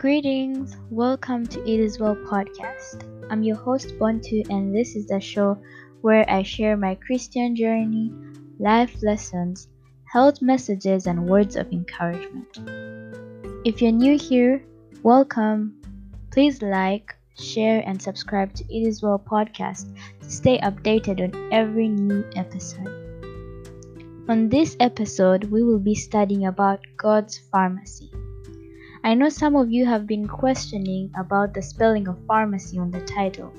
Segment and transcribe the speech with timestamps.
[0.00, 3.04] Greetings, welcome to It Is Well podcast.
[3.28, 5.58] I'm your host Bontu, and this is the show
[6.00, 8.10] where I share my Christian journey,
[8.58, 9.68] life lessons,
[10.10, 12.48] health messages, and words of encouragement.
[13.66, 14.64] If you're new here,
[15.02, 15.82] welcome.
[16.30, 21.88] Please like, share, and subscribe to It Is Well podcast to stay updated on every
[21.88, 22.88] new episode.
[24.30, 28.10] On this episode, we will be studying about God's pharmacy.
[29.02, 33.00] I know some of you have been questioning about the spelling of pharmacy on the
[33.00, 33.50] title,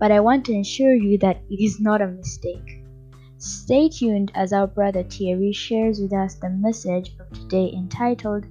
[0.00, 2.82] but I want to assure you that it is not a mistake.
[3.38, 8.44] Stay tuned as our brother Thierry shares with us the message of today entitled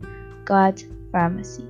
[0.45, 1.67] God's Pharmacy.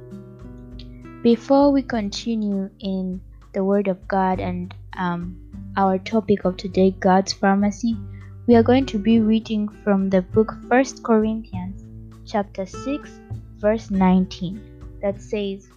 [1.23, 3.19] Before we continue in
[3.53, 5.39] the Word of God and um,
[5.75, 7.97] our topic of today, God's Pharmacy,
[8.45, 11.83] we are going to be reading from the book 1 Corinthians,
[12.27, 13.19] chapter 6,
[13.57, 14.76] verse 19,
[15.07, 15.69] that says,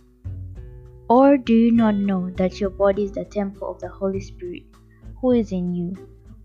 [1.08, 4.64] Or do you not know that your body is the temple of the Holy Spirit,
[5.20, 5.94] who is in you,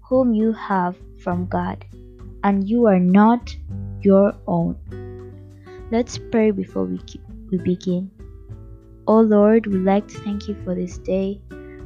[0.08, 1.84] whom you have from God,
[2.44, 3.56] and you are not
[4.02, 4.76] your own?
[5.92, 8.12] Let's pray before we, keep, we begin.
[9.08, 11.42] Oh Lord, we'd like to thank you for this day.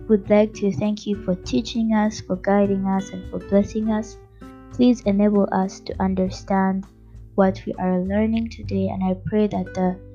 [0.09, 4.17] We'd like to thank you for teaching us, for guiding us, and for blessing us.
[4.73, 6.85] Please enable us to understand
[7.35, 10.08] what we are learning today, and I pray that the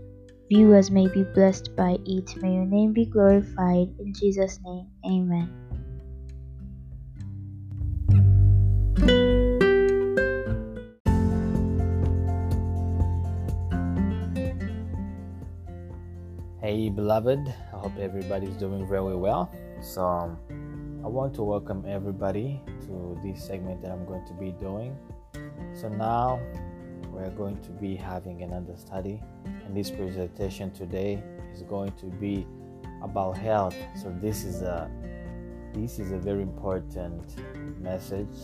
[0.49, 2.37] viewers may be blessed by it.
[2.43, 3.89] May your name be glorified.
[3.99, 5.49] In Jesus' name, amen.
[16.61, 17.41] Hey, beloved,
[17.73, 19.53] I hope everybody's doing very well.
[19.83, 20.39] So, um,
[21.05, 24.97] I want to welcome everybody to this segment that I'm going to be doing.
[25.75, 26.41] So, now
[27.15, 31.23] we're going to be having another study, and this presentation today
[31.53, 32.47] is going to be
[33.03, 33.77] about health.
[33.95, 34.91] So, this is a
[35.75, 37.23] this is a very important
[37.81, 38.37] message.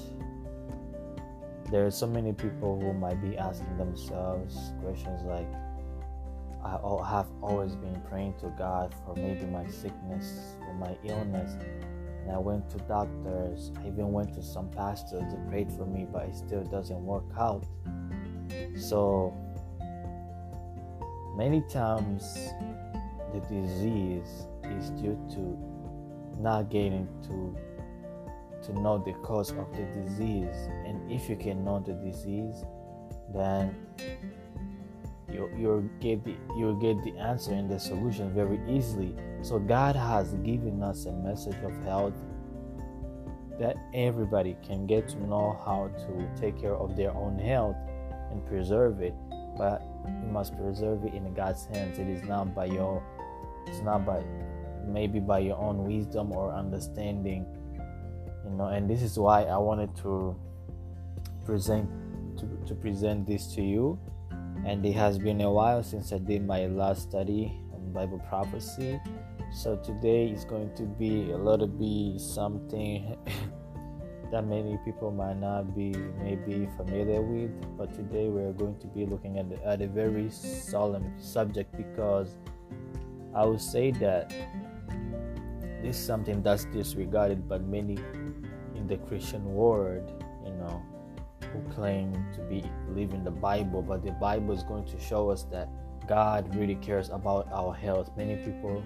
[1.71, 5.47] There are so many people who might be asking themselves questions like,
[6.65, 6.73] I
[7.09, 11.53] have always been praying to God for maybe my sickness, or my illness.
[12.23, 16.07] And I went to doctors, I even went to some pastors that prayed for me,
[16.13, 17.65] but it still doesn't work out.
[18.77, 19.35] So
[21.37, 22.53] many times
[23.33, 27.57] the disease is due to not getting to
[28.63, 30.57] to know the cause of the disease.
[30.85, 32.65] And if you can know the disease,
[33.35, 33.75] then
[35.33, 39.15] you you'll get the you'll get the answer and the solution very easily.
[39.43, 42.15] So God has given us a message of health
[43.59, 47.77] that everybody can get to know how to take care of their own health
[48.31, 49.15] and preserve it.
[49.57, 51.99] But you must preserve it in God's hands.
[51.99, 53.03] It is not by your
[53.67, 54.25] it's not by
[54.87, 57.47] maybe by your own wisdom or understanding.
[58.45, 60.37] You know, and this is why I wanted to
[61.45, 61.89] present
[62.39, 63.99] to, to present this to you
[64.67, 69.01] and it has been a while since I did my last study on Bible prophecy.
[69.53, 73.17] So today is going to be a little bit something
[74.31, 75.93] that many people might not be
[76.23, 77.51] maybe familiar with.
[77.77, 82.37] But today we're going to be looking at, at a very solemn subject because
[83.35, 84.33] I would say that
[85.83, 87.99] this is something that's disregarded by many
[88.75, 90.11] in the Christian world,
[90.45, 90.83] you know
[91.53, 95.45] who claim to be believing the Bible, but the Bible is going to show us
[95.45, 95.69] that
[96.07, 98.11] God really cares about our health.
[98.17, 98.83] Many people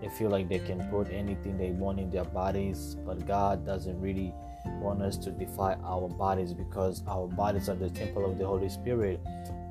[0.00, 4.00] they feel like they can put anything they want in their bodies, but God doesn't
[4.00, 8.46] really want us to defy our bodies because our bodies are the temple of the
[8.46, 9.20] Holy Spirit.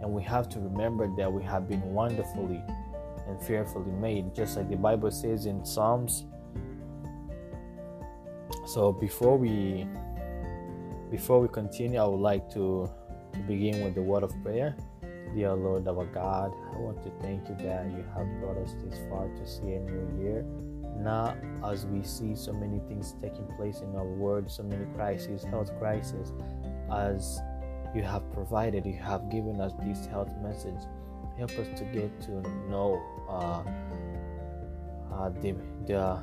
[0.02, 2.62] And we have to remember that we have been wonderfully
[3.28, 6.26] and fearfully made, just like the Bible says in Psalms.
[8.66, 9.88] So before we
[11.10, 12.90] before we continue, I would like to,
[13.34, 14.76] to begin with the word of prayer.
[15.36, 18.98] Dear Lord our God, I want to thank you that you have brought us this
[19.10, 20.46] far to see a new year.
[20.98, 21.36] Now,
[21.66, 25.72] as we see so many things taking place in our world, so many crises, health
[25.80, 26.32] crises,
[26.92, 27.40] as
[27.96, 30.82] you have provided, you have given us this health message.
[31.38, 33.64] Help us to get to know uh,
[35.14, 35.56] uh, the,
[35.88, 36.22] the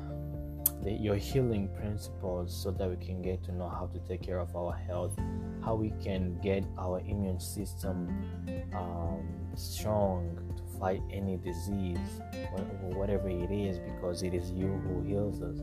[0.83, 4.39] the, your healing principles so that we can get to know how to take care
[4.39, 5.17] of our health,
[5.63, 8.07] how we can get our immune system
[8.73, 10.37] um, strong
[10.79, 12.21] fight any disease,
[12.81, 15.59] whatever it is, because it is you who heals us,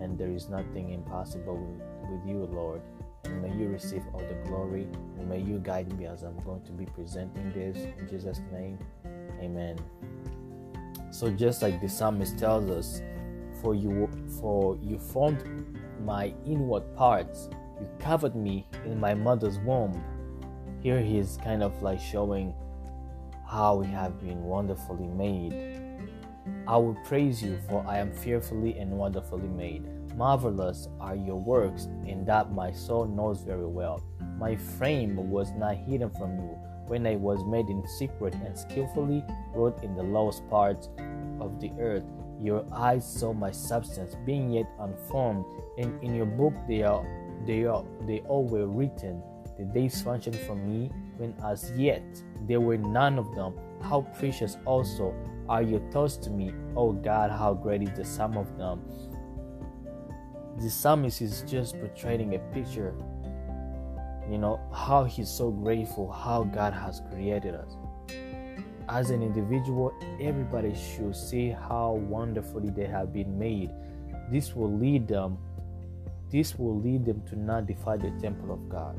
[0.00, 2.80] and there is nothing impossible with, with you, Lord.
[3.24, 4.86] And may you receive all the glory,
[5.18, 8.78] and may you guide me as I'm going to be presenting this in Jesus' name.
[9.40, 9.78] Amen.
[11.10, 13.02] So just like the psalmist tells us,
[13.60, 14.08] for you
[14.40, 15.42] for you formed
[16.04, 17.48] my inward parts,
[17.80, 20.00] you covered me in my mother's womb.
[20.80, 22.54] Here he is kind of like showing
[23.48, 25.80] how we have been wonderfully made.
[26.66, 29.88] I will praise you, for I am fearfully and wonderfully made.
[30.16, 34.02] Marvelous are your works, and that my soul knows very well.
[34.38, 36.58] My frame was not hidden from you
[36.88, 39.24] when I was made in secret and skillfully
[39.54, 40.88] wrought in the lowest parts
[41.40, 42.04] of the earth.
[42.38, 45.44] Your eyes saw my substance, being yet unformed,
[45.78, 47.04] and in your book they are
[47.46, 49.22] they are they all were written.
[49.56, 52.02] The days functioned for me when as yet
[52.46, 53.54] there were none of them.
[53.82, 55.14] How precious also
[55.48, 58.82] are your thoughts to me, O God, how great is the sum of them.
[60.60, 62.94] The psalmist is just portraying a picture,
[64.28, 67.76] you know, how he's so grateful how God has created us.
[68.88, 73.70] As an individual, everybody should see how wonderfully they have been made.
[74.30, 75.38] This will lead them
[76.30, 78.98] this will lead them to not defy the temple of God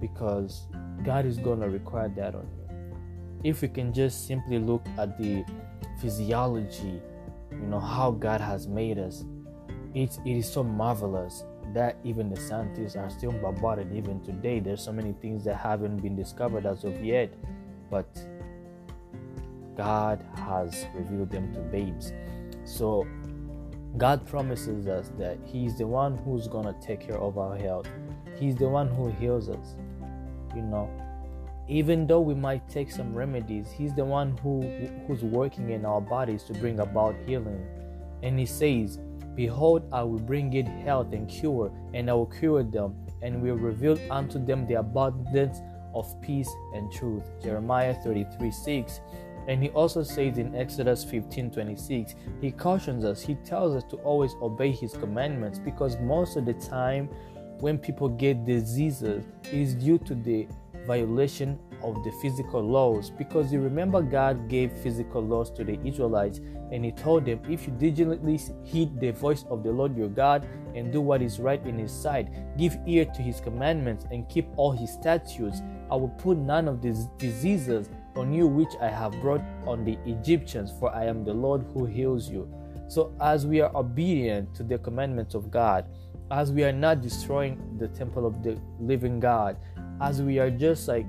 [0.00, 0.66] because
[1.04, 3.50] God is going to require that on you.
[3.50, 5.44] If we can just simply look at the
[6.00, 7.00] physiology,
[7.50, 9.24] you know, how God has made us,
[9.94, 14.60] it, it is so marvelous that even the scientists are still bombarded even today.
[14.60, 17.32] There's so many things that haven't been discovered as of yet,
[17.90, 18.06] but
[19.76, 22.12] God has revealed them to babes.
[22.64, 23.06] So
[23.96, 27.88] God promises us that He's the one who's gonna take care of our health.
[28.38, 29.76] He's the one who heals us.
[30.56, 30.90] You know,
[31.68, 34.62] even though we might take some remedies, He's the one who
[35.06, 37.64] who's working in our bodies to bring about healing.
[38.22, 38.98] And He says,
[39.34, 43.56] Behold, I will bring it health and cure, and I will cure them, and will
[43.56, 45.60] reveal unto them the abundance
[45.94, 47.24] of peace and truth.
[47.42, 49.00] Jeremiah 33 6.
[49.48, 53.96] And he also says in Exodus 15 26, he cautions us, he tells us to
[53.98, 57.08] always obey his commandments because most of the time
[57.60, 60.46] when people get diseases is due to the
[60.86, 66.40] violation of the physical laws because you remember God gave physical laws to the Israelites
[66.72, 70.46] and he told them if you diligently heed the voice of the Lord your God
[70.74, 74.46] and do what is right in his sight give ear to his commandments and keep
[74.56, 75.60] all his statutes
[75.90, 79.98] I will put none of these diseases on you which I have brought on the
[80.06, 82.52] Egyptians, for I am the Lord who heals you.
[82.88, 85.86] So, as we are obedient to the commandments of God,
[86.30, 89.56] as we are not destroying the temple of the living God,
[90.00, 91.06] as we are just like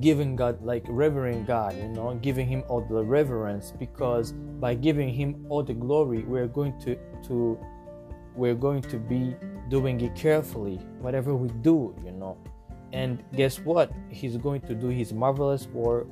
[0.00, 5.08] giving God, like revering God, you know, giving Him all the reverence, because by giving
[5.08, 6.96] Him all the glory, we're going to
[7.28, 7.58] to
[8.34, 9.34] we're going to be
[9.68, 12.36] doing it carefully, whatever we do, you know.
[12.92, 13.92] And guess what?
[14.08, 16.06] He's going to do his marvelous work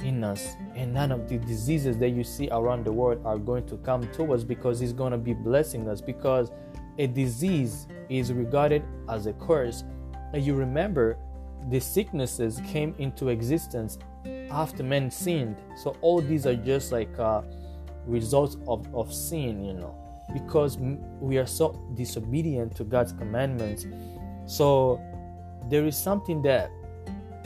[0.00, 0.56] in us.
[0.74, 4.08] And none of the diseases that you see around the world are going to come
[4.12, 6.00] to us because he's going to be blessing us.
[6.00, 6.50] Because
[6.98, 9.84] a disease is regarded as a curse.
[10.32, 11.18] And you remember,
[11.70, 13.98] the sicknesses came into existence
[14.50, 15.56] after men sinned.
[15.76, 17.42] So all these are just like uh,
[18.06, 19.94] results of, of sin, you know,
[20.32, 20.78] because
[21.20, 23.86] we are so disobedient to God's commandments.
[24.46, 25.00] So
[25.68, 26.70] there is something that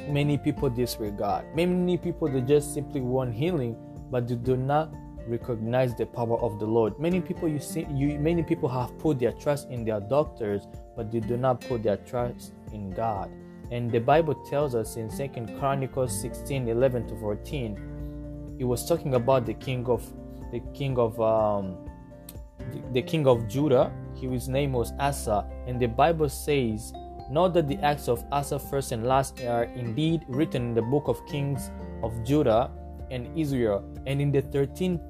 [0.08, 1.44] many people disregard.
[1.54, 3.76] Many people they just simply want healing,
[4.10, 4.92] but they do not
[5.26, 6.98] recognize the power of the Lord.
[6.98, 11.10] Many people you see you many people have put their trust in their doctors, but
[11.10, 13.30] they do not put their trust in God.
[13.70, 19.14] And the Bible tells us in Second Chronicles 16, 11 to 14, it was talking
[19.14, 20.02] about the king of
[20.50, 21.76] the king of um,
[22.72, 23.92] the, the king of Judah.
[24.16, 26.92] His name was Asa, and the Bible says
[27.30, 31.08] "Not that the acts of Asa first and last are indeed written in the book
[31.08, 31.70] of Kings
[32.02, 32.70] of Judah
[33.10, 33.84] and Israel.
[34.06, 35.00] And in the 13th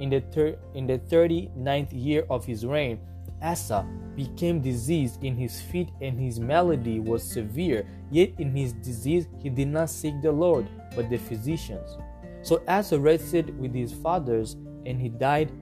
[0.00, 3.00] in the in the 39th year of his reign,
[3.42, 3.86] Asa
[4.16, 7.86] became diseased in his feet and his malady was severe.
[8.10, 11.96] Yet in his disease he did not seek the Lord, but the physicians.
[12.42, 15.52] So Asa rested with his fathers and he died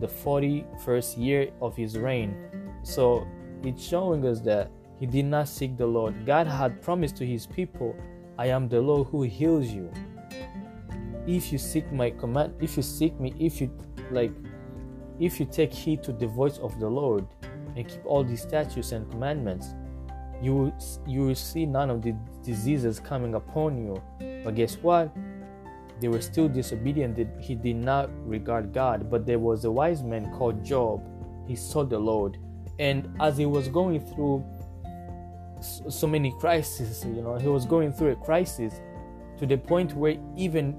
[0.00, 2.36] the 41st year of his reign.
[2.82, 3.26] So
[3.62, 6.26] it's showing us that he did not seek the Lord.
[6.26, 7.96] God had promised to his people,
[8.38, 9.92] I am the Lord who heals you.
[11.28, 13.70] If you seek my command, if you seek me, if you
[14.10, 14.32] like
[15.20, 17.26] if you take heed to the voice of the Lord
[17.76, 19.74] and keep all these statutes and commandments,
[20.40, 20.74] you will,
[21.06, 24.02] you will see none of the diseases coming upon you.
[24.44, 25.14] But guess what?
[26.00, 27.18] They were still disobedient.
[27.40, 29.10] He did not regard God.
[29.10, 31.02] But there was a wise man called Job.
[31.46, 32.38] He saw the Lord.
[32.78, 34.44] And as he was going through
[35.60, 38.80] so many crises you know he was going through a crisis
[39.38, 40.72] to the point where even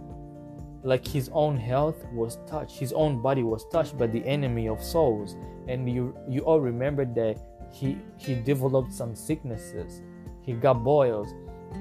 [0.84, 4.84] like his own health was touched his own body was touched by the enemy of
[4.84, 5.36] souls.
[5.68, 7.38] And you you all remember that
[7.72, 10.02] he he developed some sicknesses.
[10.42, 11.30] He got boils.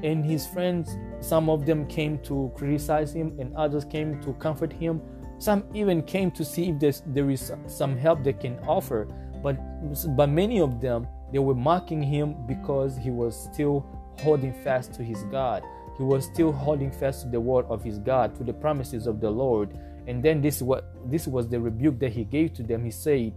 [0.02, 4.72] And his friends some of them came to criticize him and others came to comfort
[4.72, 5.00] him.
[5.38, 9.06] Some even came to see if there's, there is some help they can offer.
[9.42, 9.56] But
[10.16, 13.86] but many of them they were mocking him because he was still
[14.22, 15.62] holding fast to his god
[15.98, 19.20] he was still holding fast to the word of his God, to the promises of
[19.20, 19.76] the Lord.
[20.06, 20.62] And then this
[21.06, 22.84] this was the rebuke that he gave to them.
[22.84, 23.34] He said,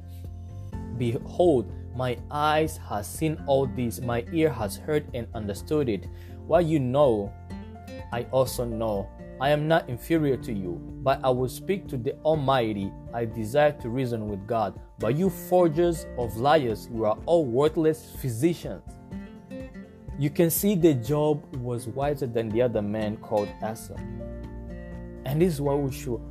[0.98, 6.06] Behold, my eyes has seen all this, my ear has heard and understood it.
[6.46, 7.34] What you know,
[8.14, 9.10] I also know.
[9.42, 12.92] I am not inferior to you, but I will speak to the Almighty.
[13.12, 14.80] I desire to reason with God.
[15.00, 18.84] But you forgers of liars, you are all worthless physicians.
[20.22, 23.96] You can see that Job was wiser than the other man called Asa.
[25.26, 26.22] And this is what we should.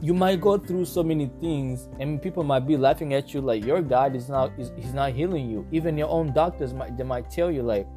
[0.00, 3.64] You might go through so many things, and people might be laughing at you like
[3.64, 5.66] your God is not is he's not healing you.
[5.72, 7.88] Even your own doctors might they might tell you like,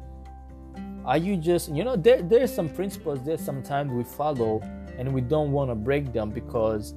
[1.04, 4.60] are you just you know there there's some principles that sometimes we follow
[4.98, 6.96] and we don't want to break them because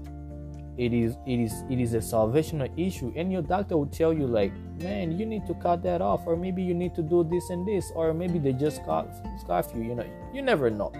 [0.79, 4.25] it is it is it is a salvational issue and your doctor will tell you
[4.25, 4.51] like
[4.84, 7.68] man you need to cut that off or maybe you need to do this and
[7.68, 10.92] this or maybe they just scarf, you you know you never know.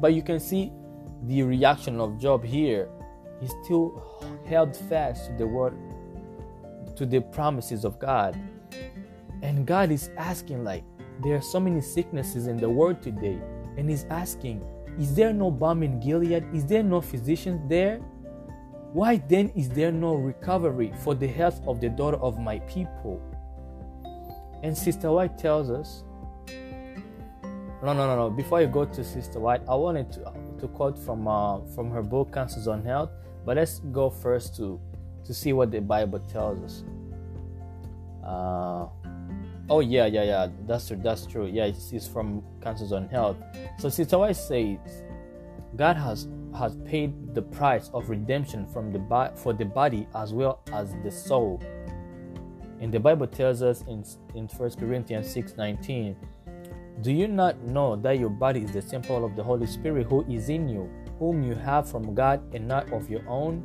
[0.00, 0.72] But you can see
[1.26, 2.88] the reaction of job here.
[3.40, 4.02] He still
[4.46, 5.74] held fast to the word
[6.96, 8.38] to the promises of god.
[9.42, 10.84] And god is asking like
[11.22, 13.38] there are so many sicknesses in the world today.
[13.76, 14.64] And he's asking
[14.98, 16.44] is there no balm in gilead?
[16.54, 18.00] Is there no physicians there
[18.94, 23.20] why then is there no recovery for the health of the daughter of my people?
[24.62, 26.04] And Sister White tells us,
[27.82, 28.30] no, no, no, no.
[28.30, 32.02] Before you go to Sister White, I wanted to, to quote from uh, from her
[32.02, 33.10] book Counsels on Health,
[33.44, 34.80] but let's go first to
[35.24, 36.84] to see what the Bible tells us.
[38.24, 38.86] Uh,
[39.68, 40.48] oh yeah, yeah, yeah.
[40.68, 41.00] That's true.
[41.02, 41.46] That's true.
[41.46, 43.38] Yeah, it's, it's from Counsels on Health.
[43.80, 44.78] So Sister White says,
[45.76, 50.60] God has has paid the price of redemption from the for the body as well
[50.72, 51.60] as the soul.
[52.80, 56.16] And the Bible tells us in, in 1 Corinthians 6:19,
[57.02, 60.22] Do you not know that your body is the temple of the Holy Spirit who
[60.30, 63.64] is in you, whom you have from God and not of your own?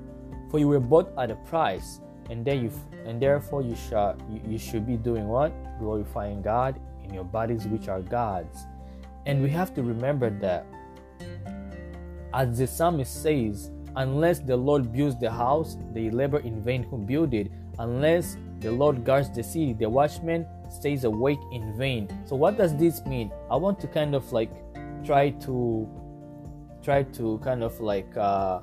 [0.49, 2.71] For you were bought at a price, and there you
[3.05, 5.51] and therefore you shall you, you should be doing what?
[5.79, 8.65] Glorifying God in your bodies which are God's.
[9.25, 10.65] And we have to remember that
[12.33, 16.97] as the psalmist says, Unless the Lord builds the house, they labor in vain who
[16.97, 17.51] build it.
[17.79, 22.07] Unless the Lord guards the city, the watchman stays awake in vain.
[22.25, 23.31] So what does this mean?
[23.49, 24.51] I want to kind of like
[25.03, 25.89] try to
[26.83, 28.59] try to kind of like uh,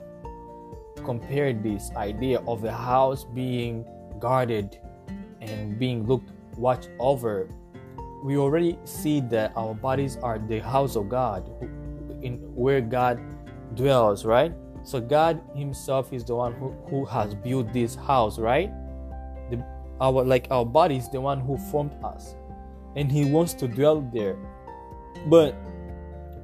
[1.04, 3.85] compare this idea of the house being
[4.18, 4.78] guarded
[5.40, 7.49] and being looked watched over.
[8.25, 11.50] We already see that our bodies are the house of God,
[12.23, 13.20] in where God
[13.75, 14.52] dwells, right?
[14.85, 18.70] So God Himself is the one who, who has built this house, right?
[19.50, 19.64] The,
[20.00, 22.37] our like our body is the one who formed us,
[22.94, 24.37] and He wants to dwell there.
[25.26, 25.56] But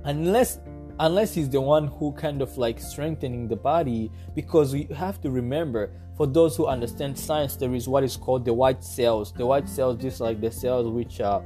[0.05, 0.59] unless
[0.99, 5.31] unless He's the one who kind of like strengthening the body, because we have to
[5.31, 9.33] remember for those who understand science, there is what is called the white cells.
[9.33, 11.41] The white cells, just like the cells which uh,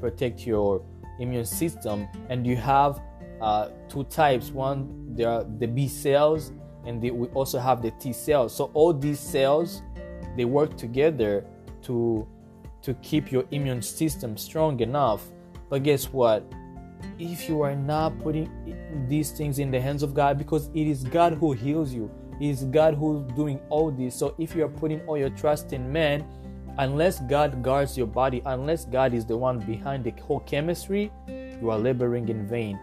[0.00, 0.82] protect your
[1.18, 3.00] immune system, and you have
[3.40, 4.50] uh, two types.
[4.50, 6.52] One, there are the B cells,
[6.86, 8.54] and the, we also have the T cells.
[8.54, 9.82] So all these cells,
[10.36, 11.44] they work together
[11.82, 12.26] to
[12.82, 15.24] to keep your immune system strong enough.
[15.68, 16.44] But guess what?
[17.18, 18.48] If you are not putting
[19.08, 22.08] these things in the hands of God, because it is God who heals you,
[22.40, 24.14] it is God who's doing all this.
[24.14, 26.24] So if you are putting all your trust in man,
[26.78, 31.70] unless God guards your body, unless God is the one behind the whole chemistry, you
[31.70, 32.78] are laboring in vain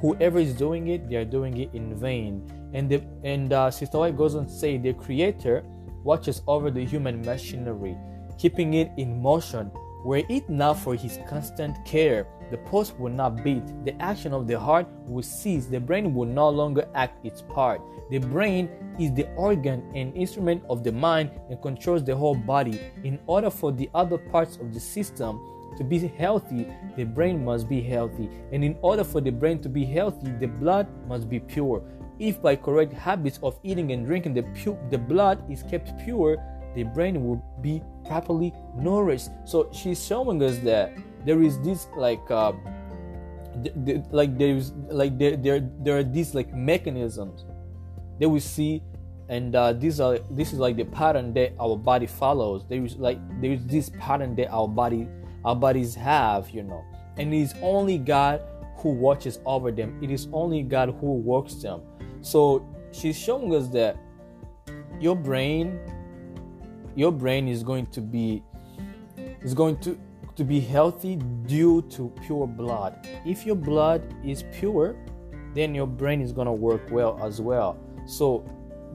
[0.00, 2.50] whoever is doing it, they are doing it in vain.
[2.74, 5.64] And the, and uh, Sister White goes on to say, the Creator
[6.04, 7.96] watches over the human machinery,
[8.38, 9.70] keeping it in motion.
[10.04, 14.46] Were it not for His constant care, the pulse would not beat, the action of
[14.46, 17.80] the heart would cease, the brain would no longer act its part.
[18.10, 22.80] The brain is the organ and instrument of the mind and controls the whole body.
[23.04, 25.40] In order for the other parts of the system
[25.76, 28.28] to be healthy, the brain must be healthy.
[28.52, 31.82] And in order for the brain to be healthy, the blood must be pure.
[32.18, 36.36] If by correct habits of eating and drinking the, pu- the blood is kept pure,
[36.74, 39.30] the brain will be properly nourished.
[39.44, 40.92] So she's showing us that
[41.24, 42.52] there is this like uh,
[44.10, 47.44] like there is like there, there there are these like mechanisms
[48.20, 48.82] that we see
[49.28, 52.96] and uh, these are this is like the pattern that our body follows there is
[52.96, 55.08] like there is this pattern that our body
[55.44, 56.84] our bodies have you know.
[57.16, 58.42] And it is only god
[58.76, 59.98] who watches over them.
[60.02, 61.82] It is only god who works them.
[62.20, 63.96] So she's showing us that
[65.00, 65.78] your brain
[66.94, 68.42] your brain is going to be
[69.42, 69.98] is going to
[70.36, 71.16] to be healthy
[71.46, 73.06] due to pure blood.
[73.26, 74.96] If your blood is pure
[75.54, 77.78] then your brain is going to work well as well.
[78.06, 78.44] So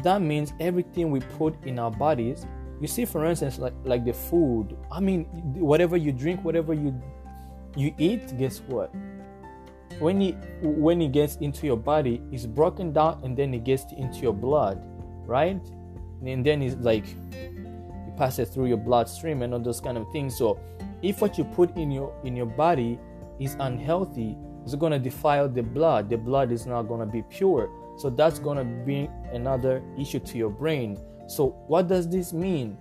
[0.04, 2.46] that means everything we put in our bodies
[2.82, 4.78] you see for instance like like the food.
[4.92, 5.26] I mean
[5.56, 7.00] whatever you drink whatever you
[7.76, 8.94] you eat guess what?
[10.00, 13.86] When it when it gets into your body it's broken down and then it gets
[13.98, 14.82] into your blood
[15.26, 15.62] right?
[16.26, 17.06] And then it's like
[18.20, 20.38] it through your bloodstream and all those kind of things.
[20.38, 20.60] So
[21.02, 23.00] if what you put in your in your body
[23.40, 26.10] is unhealthy it's going to defile the blood.
[26.10, 27.70] The blood is not going to be pure.
[27.98, 32.78] So that's going to bring another issue to your brain so what does this mean?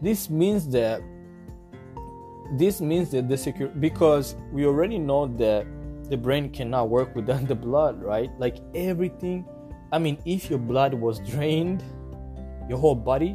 [0.00, 1.00] This means that
[2.56, 5.66] this means that the secure because we already know that
[6.08, 8.30] the brain cannot work without the blood right?
[8.38, 9.44] Like everything
[9.90, 11.82] i mean if your blood was drained
[12.68, 13.34] your whole body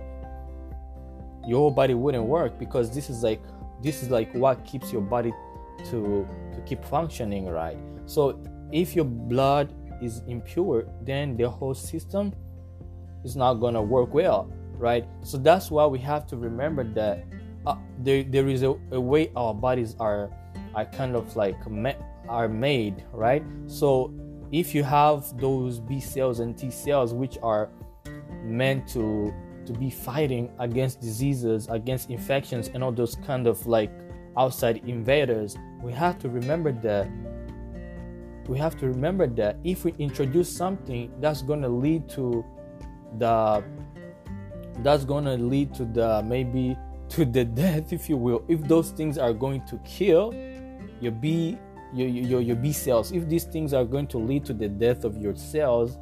[1.46, 3.42] your whole body wouldn't work because this is like
[3.82, 5.34] this is like what keeps your body
[5.86, 7.78] to to keep functioning right?
[8.06, 8.42] So
[8.72, 12.34] if your blood is impure, then the whole system
[13.24, 15.06] is not gonna work well, right?
[15.22, 17.25] So that's why we have to remember that
[17.65, 20.30] uh, there, there is a, a, way our bodies are
[20.75, 21.56] are kind of like
[22.27, 23.44] are made, right?
[23.68, 24.13] So
[24.51, 27.70] if you have those B cells and T cells which are
[28.44, 29.34] meant to
[29.65, 33.92] to be fighting against diseases, against infections, and all those kind of like
[34.38, 37.08] outside invaders, we have to remember that
[38.48, 42.43] we have to remember that if we introduce something that's going to lead to
[43.19, 43.63] the
[44.80, 46.78] that's to lead to the maybe
[47.10, 48.43] to the death if you will.
[48.47, 50.34] If those things are going to kill
[50.99, 51.58] your b
[51.93, 55.04] your, your, your b cells if these things are going to lead to the death
[55.04, 55.99] of your cells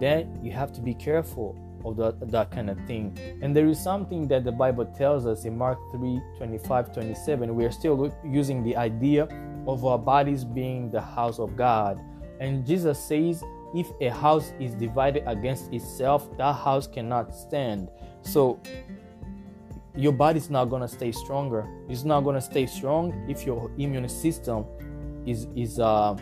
[0.00, 3.18] then you have to be careful of that, that kind of thing.
[3.42, 7.64] And there is something that the bible tells us in mark 3 25 27 we
[7.64, 9.28] are still using the idea
[9.66, 12.00] of our bodies being the house of God.
[12.40, 13.42] And Jesus says,
[13.74, 17.88] if a house is divided against itself, that house cannot stand.
[18.22, 18.60] So
[19.96, 21.66] your body's not gonna stay stronger.
[21.88, 24.64] It's not gonna stay strong if your immune system
[25.26, 26.16] is is uh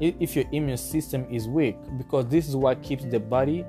[0.00, 3.64] if your immune system is weak because this is what keeps the body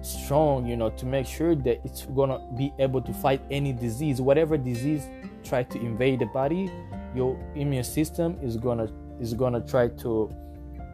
[0.00, 4.20] strong you know to make sure that it's gonna be able to fight any disease
[4.20, 5.08] whatever disease
[5.44, 6.70] try to invade the body
[7.14, 8.88] your immune system is gonna
[9.20, 10.30] is gonna try to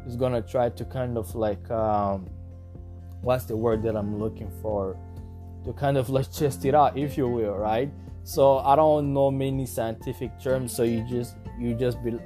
[0.06, 2.28] is gonna try to kind of like um,
[3.22, 4.96] what's the word that I'm looking for?
[5.64, 7.90] To kind of like test it out if you will right?
[8.24, 12.18] So I don't know many scientific terms so you just you just be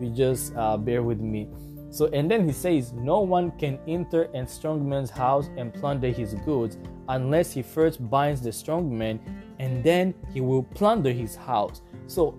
[0.00, 1.48] you just uh, bear with me.
[1.90, 6.08] So and then he says no one can enter a strong man's house and plunder
[6.08, 6.78] his goods
[7.08, 9.18] unless he first binds the strong man
[9.58, 11.82] and then he will plunder his house.
[12.06, 12.38] So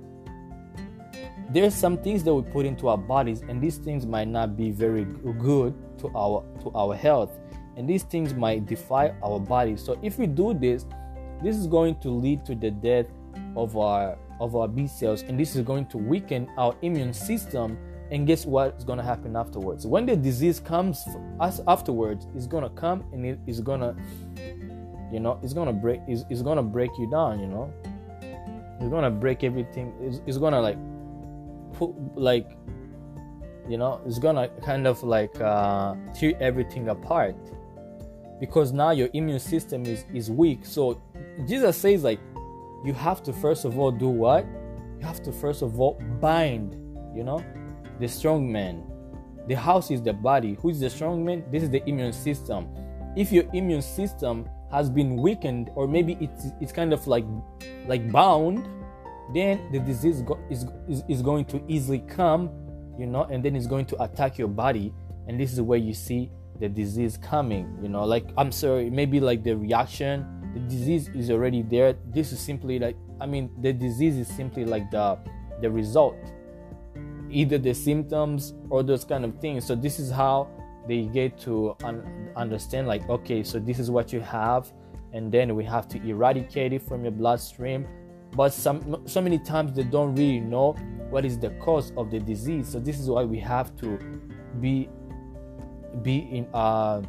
[1.54, 4.72] there's some things that we put into our bodies and these things might not be
[4.72, 5.04] very
[5.40, 7.32] good to our to our health
[7.76, 9.76] and these things might defy our body.
[9.76, 10.86] So if we do this
[11.44, 13.08] this is going to lead to the death
[13.58, 17.78] of our of our b cells and this is going to weaken our immune system.
[18.12, 19.88] And guess what's going to happen afterwards?
[19.88, 21.06] When the disease comes
[21.40, 23.96] us afterwards it's going to come and it is going to
[25.12, 27.74] you know it's going to break it's, it's going to break you down you know?
[28.80, 29.94] It's going to break everything.
[30.02, 30.78] It's, it's going to like
[31.74, 32.58] put like
[33.68, 37.36] you know it's gonna kind of like uh, tear everything apart.
[38.40, 40.66] Because now your immune system is is weak.
[40.66, 41.02] So
[41.48, 42.20] jesus says like
[42.84, 44.46] you have to first of all do what?
[45.00, 46.74] You have to first of all bind
[47.16, 47.44] you know
[48.00, 48.84] the strong man.
[49.48, 50.58] The house is the body.
[50.62, 51.44] Who is the strong man?
[51.52, 52.68] This is the immune system.
[53.16, 57.26] If your immune system has been weakened or maybe it's it's kind of like
[57.88, 58.68] like bound
[59.36, 62.50] then the disease go- is, is, is going to easily come,
[62.98, 64.94] you know, and then it's going to attack your body.
[65.28, 69.20] And this is where you see the disease coming, you know, like I'm sorry, maybe
[69.20, 71.96] like the reaction, the disease is already there.
[72.14, 75.18] This is simply like, I mean, the disease is simply like the
[75.62, 76.18] the result,
[77.30, 79.66] either the symptoms or those kind of things.
[79.66, 80.50] So this is how
[80.88, 84.72] they get to un- understand, like, okay, so this is what you have,
[85.14, 87.88] and then we have to eradicate it from your bloodstream
[88.34, 90.74] but some so many times they don't really know
[91.10, 93.98] what is the cause of the disease so this is why we have to
[94.60, 94.88] be
[96.02, 97.02] be in uh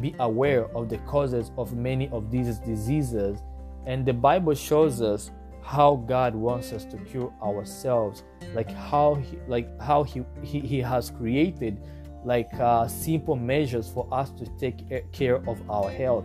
[0.00, 3.38] be aware of the causes of many of these diseases.
[3.86, 5.30] And the Bible shows us
[5.62, 8.22] how God wants us to cure ourselves,
[8.54, 11.80] like how he, like how he, he, he has created
[12.24, 16.24] like uh, simple measures for us to take care of our health.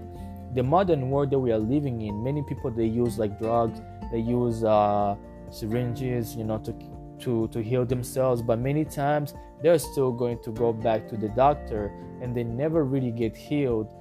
[0.55, 3.81] The modern world that we are living in, many people they use like drugs,
[4.11, 5.15] they use uh,
[5.49, 6.73] syringes, you know, to
[7.19, 8.41] to to heal themselves.
[8.41, 11.91] But many times they're still going to go back to the doctor,
[12.21, 13.93] and they never really get healed.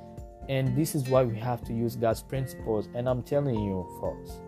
[0.48, 2.88] And this is why we have to use God's principles.
[2.94, 4.40] And I'm telling you, folks,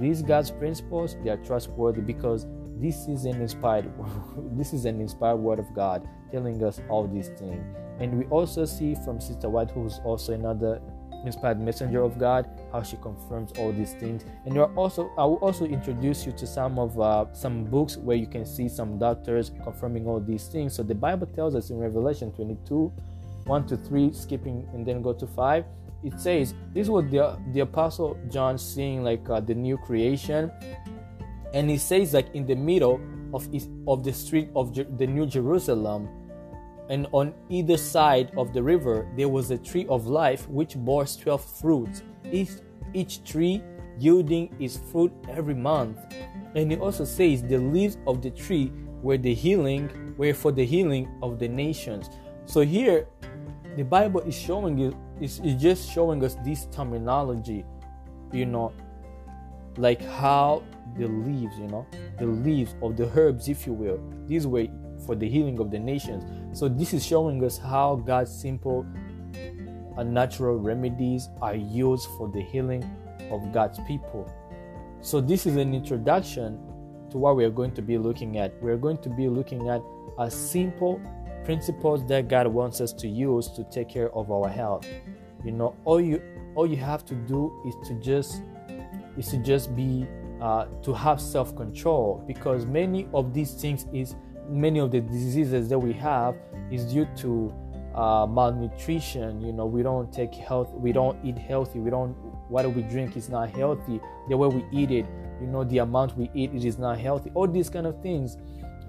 [0.00, 2.46] these God's principles, they are trustworthy because
[2.78, 3.88] this is an inspired
[4.58, 7.64] this is an inspired word of God telling us all these things.
[8.00, 10.80] And we also see from Sister White, who's also another
[11.24, 14.24] inspired messenger of God, how she confirms all these things.
[14.44, 17.96] And you are also I will also introduce you to some of uh, some books
[17.96, 20.74] where you can see some doctors confirming all these things.
[20.74, 22.92] So the Bible tells us in Revelation 22,
[23.44, 25.64] 1 to 3, skipping and then go to 5
[26.04, 30.50] it says this was the the apostle John seeing like uh, the new creation,
[31.54, 33.00] and he says like in the middle
[33.32, 33.46] of
[33.86, 36.08] of the street of the New Jerusalem,
[36.92, 41.06] and on either side of the river there was a tree of life which bore
[41.06, 42.50] twelve fruits, each
[42.92, 43.62] each tree
[43.98, 45.98] yielding its fruit every month.
[46.54, 48.70] And he also says the leaves of the tree
[49.02, 52.10] were the healing, were for the healing of the nations.
[52.44, 53.06] So here
[53.76, 57.64] the Bible is showing you is, is just showing us this terminology,
[58.32, 58.72] you know,
[59.78, 60.62] like how
[60.98, 61.86] the leaves, you know,
[62.18, 64.66] the leaves of the herbs, if you will, these were
[65.06, 66.24] for the healing of the nations.
[66.58, 68.86] So this is showing us how God's simple
[69.96, 72.84] and natural remedies are used for the healing
[73.30, 74.30] of God's people.
[75.00, 76.58] So this is an introduction
[77.10, 78.60] to what we are going to be looking at.
[78.62, 79.82] We are going to be looking at
[80.18, 81.00] a simple
[81.44, 84.86] principles that God wants us to use to take care of our health.
[85.44, 86.22] You know, all you
[86.54, 88.42] all you have to do is to just
[89.16, 90.06] is to just be
[90.40, 94.14] uh, to have self-control because many of these things is
[94.48, 96.36] many of the diseases that we have
[96.70, 97.52] is due to
[97.94, 99.40] uh, malnutrition.
[99.40, 102.12] You know, we don't take health, we don't eat healthy, we don't
[102.48, 104.00] what we drink is not healthy.
[104.28, 105.06] The way we eat it,
[105.40, 107.30] you know, the amount we eat it is not healthy.
[107.34, 108.36] All these kind of things.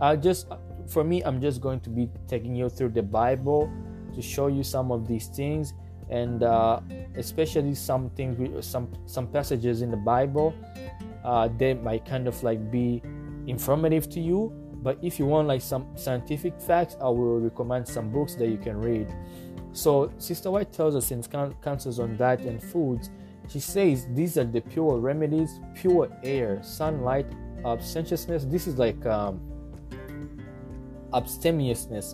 [0.01, 0.47] I just
[0.87, 3.71] for me, I'm just going to be taking you through the Bible
[4.15, 5.73] to show you some of these things,
[6.09, 6.79] and uh,
[7.15, 10.53] especially some things, some some passages in the Bible,
[11.23, 13.01] uh, they might kind of like be
[13.47, 14.51] informative to you.
[14.83, 18.57] But if you want like some scientific facts, I will recommend some books that you
[18.57, 19.07] can read.
[19.71, 23.09] So Sister White tells us in Counsels on Diet and Foods,
[23.47, 27.25] she says these are the pure remedies, pure air, sunlight,
[27.65, 28.45] abstentiousness.
[28.45, 29.39] This is like um,
[31.13, 32.13] abstemiousness.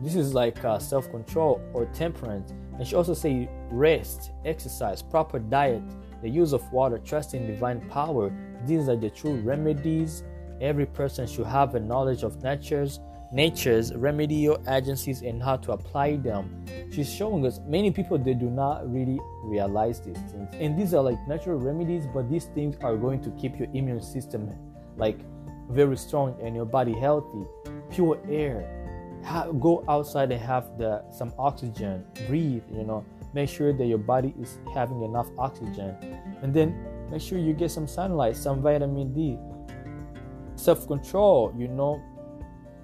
[0.00, 2.52] This is like uh, self control or temperance.
[2.78, 5.82] And she also say rest, exercise, proper diet,
[6.20, 8.32] the use of water, trust in divine power.
[8.66, 10.24] These are the true remedies.
[10.60, 13.00] Every person should have a knowledge of nature's
[13.32, 16.64] nature's remedial agencies and how to apply them.
[16.92, 20.48] She's showing us many people they do not really realize these things.
[20.52, 24.02] And these are like natural remedies, but these things are going to keep your immune
[24.02, 24.50] system
[24.96, 25.18] like
[25.70, 27.44] very strong and your body healthy.
[27.90, 28.78] Pure air.
[29.60, 32.04] Go outside and have the some oxygen.
[32.28, 33.04] Breathe you know.
[33.34, 35.96] Make sure that your body is having enough oxygen.
[36.42, 36.76] And then
[37.10, 39.38] make sure you get some sunlight some vitamin d
[40.62, 42.00] self-control you know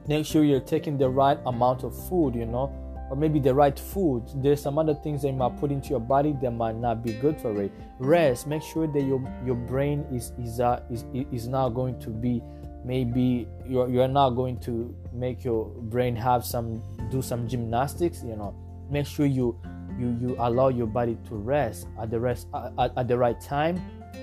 [0.07, 2.73] make sure you're taking the right amount of food you know
[3.11, 4.25] or maybe the right food.
[4.37, 7.15] There's some other things that you might put into your body that might not be
[7.15, 7.73] good for it.
[7.99, 12.11] Rest make sure that your your brain is is uh, is is now going to
[12.11, 12.43] be
[12.85, 18.37] maybe you're, you're not going to make your brain have some do some gymnastics you
[18.37, 18.55] know.
[18.91, 19.59] Make sure you
[19.99, 22.47] you you allow your body to rest at the rest
[22.79, 23.81] at, at the right time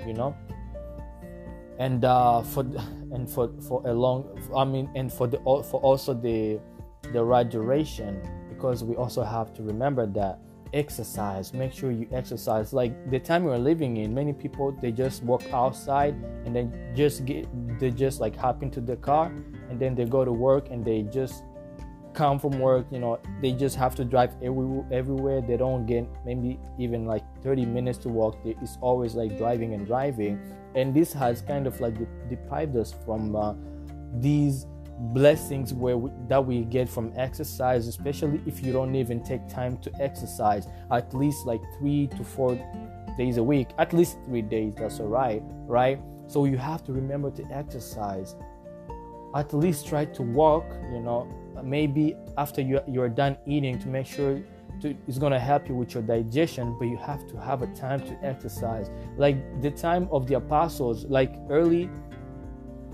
[0.07, 0.35] you know
[1.79, 2.61] and uh for
[3.11, 6.59] and for for a long i mean and for the for also the
[7.11, 10.39] the right duration because we also have to remember that
[10.73, 12.73] exercise make sure you exercise.
[12.73, 16.13] Like the time we're living in many people they just walk outside
[16.45, 17.47] and then just get
[17.79, 19.31] they just like hop into the car
[19.69, 21.43] and then they go to work and they just
[22.13, 25.41] come from work you know they just have to drive every, everywhere.
[25.41, 28.37] They don't get maybe even like 30 minutes to walk.
[28.43, 30.39] It's always like driving and driving
[30.75, 31.95] and this has kind of like
[32.29, 33.53] deprived us from uh,
[34.19, 34.65] these
[35.13, 39.77] blessings where we, that we get from exercise especially if you don't even take time
[39.79, 42.55] to exercise at least like three to four
[43.17, 45.99] days a week at least three days that's all right right?
[46.27, 48.35] So you have to remember to exercise.
[49.35, 51.27] At least try to walk you know
[51.63, 54.41] maybe after you, you're done eating to make sure
[54.81, 58.01] to, it's gonna help you with your digestion, but you have to have a time
[58.01, 58.89] to exercise.
[59.17, 61.89] Like the time of the apostles, like early,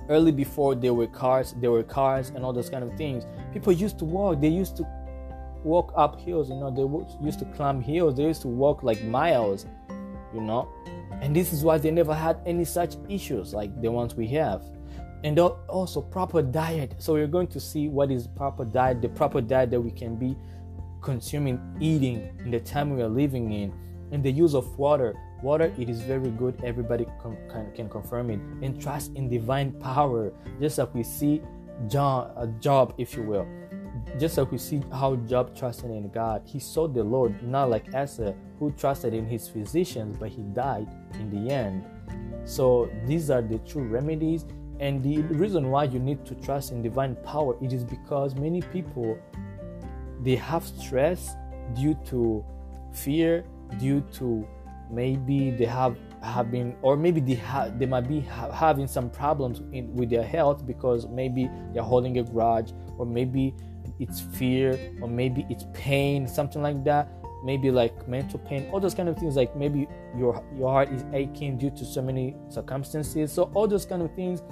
[0.09, 3.25] early before there were cars, there were cars and all those kind of things.
[3.53, 4.41] People used to walk.
[4.41, 4.87] They used to
[5.63, 6.49] walk up hills.
[6.49, 8.15] You know, they used to climb hills.
[8.15, 9.65] They used to walk like miles.
[10.33, 10.69] You know,
[11.21, 14.63] and this is why they never had any such issues like the ones we have
[15.23, 19.39] and also proper diet so we're going to see what is proper diet the proper
[19.39, 20.35] diet that we can be
[21.01, 23.73] consuming eating in the time we are living in
[24.11, 26.59] and the use of water water it is very good.
[26.63, 28.39] Everybody can, can, confirm it.
[28.61, 31.41] And trust in divine power just like we see
[31.87, 33.47] john a job if you will.
[34.19, 37.93] Just like we see how job trusted in god he sought the lord not like
[37.93, 41.85] asa who trusted in his physicians but he died in the end.
[42.45, 44.45] So these are the true remedies.
[44.79, 48.61] And the reason why you need to trust in divine power it is because many
[48.61, 49.17] people
[50.21, 51.35] they have stress
[51.73, 52.43] due to
[52.93, 53.43] fear
[53.79, 54.47] due to
[54.89, 59.09] maybe they have have been or maybe they have they might be ha- having some
[59.09, 63.55] problems in, with their health because maybe they're holding a grudge or maybe
[63.99, 67.09] it's fear or maybe it's pain something like that.
[67.43, 71.03] Maybe like mental pain all those kind of things like maybe your your heart is
[71.11, 73.31] aching due to so many circumstances.
[73.31, 74.43] So all those kind of things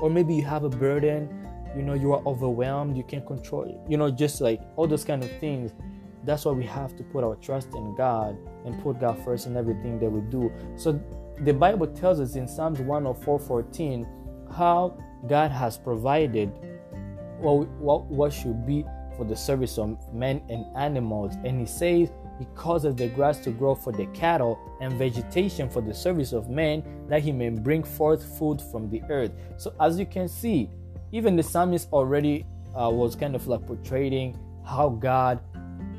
[0.00, 1.28] or maybe you have a burden
[1.76, 5.04] you know you are overwhelmed you can't control it you know just like all those
[5.04, 5.72] kind of things.
[6.24, 9.56] That's why we have to put our trust in god and put god first in
[9.56, 10.52] everything that we do.
[10.76, 11.02] So
[11.40, 14.06] the bible tells us in psalms 104 14
[14.56, 16.52] how god has provided
[17.38, 18.84] what, what, what should be
[19.16, 21.34] for the service of men and animals.
[21.44, 25.80] And he says he causes the grass to grow for the cattle and vegetation for
[25.80, 29.32] the service of men that he may bring forth food from the earth.
[29.58, 30.70] So as you can see
[31.12, 35.40] even the psalmist already uh, was kind of like portraying how God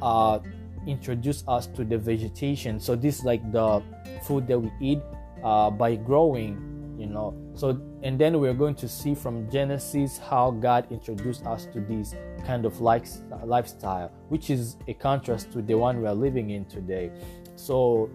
[0.02, 0.39] uh,
[0.88, 2.80] introduced us to the vegetation.
[2.80, 3.82] So this is like the
[4.23, 4.99] food that we eat
[5.43, 7.36] uh, by growing, you know.
[7.56, 12.15] So and then we're going to see from Genesis how God introduced us to this
[12.45, 13.06] kind of like
[13.45, 17.12] lifestyle, which is a contrast to the one we are living in today.
[17.56, 18.10] So,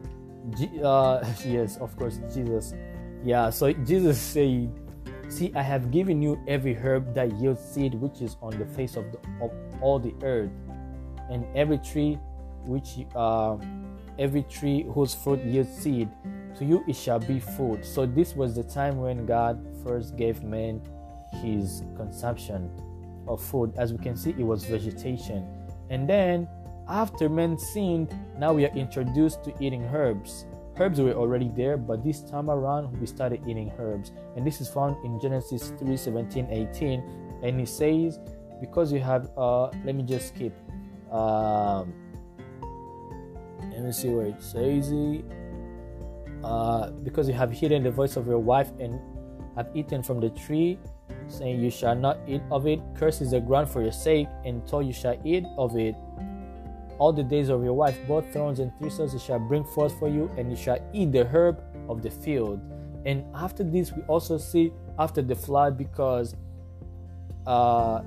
[0.84, 2.74] uh, yes, of course, Jesus.
[3.24, 4.70] Yeah, so Jesus said
[5.28, 8.96] See, I have given you every herb that yields seed which is on the face
[8.96, 10.50] of, the, of all the earth,
[11.30, 12.18] and every tree
[12.64, 13.56] which uh,
[14.18, 16.08] every tree whose fruit yields seed.
[16.56, 17.84] To you it shall be food.
[17.84, 20.82] So this was the time when God first gave man
[21.42, 22.70] his consumption
[23.28, 23.74] of food.
[23.76, 25.46] As we can see, it was vegetation.
[25.90, 26.48] And then
[26.88, 30.46] after man sinned, now we are introduced to eating herbs.
[30.78, 34.12] Herbs were already there, but this time around we started eating herbs.
[34.36, 37.02] And this is found in Genesis 3 17, 18.
[37.42, 38.20] And it says,
[38.60, 40.54] Because you have, uh, let me just skip.
[41.10, 41.92] Um,
[43.72, 45.24] let me see where it says it.
[46.44, 49.00] Uh, because you have hidden the voice of your wife and
[49.56, 50.78] have eaten from the tree,
[51.26, 52.80] saying, You shall not eat of it.
[52.94, 55.96] Cursed is the ground for your sake, and told you shall eat of it
[56.98, 60.08] all the days of your wife, both thorns and thistles it shall bring forth for
[60.08, 62.60] you, and you shall eat the herb of the field.
[63.06, 66.34] And after this, we also see after the flood, because
[67.46, 68.02] uh,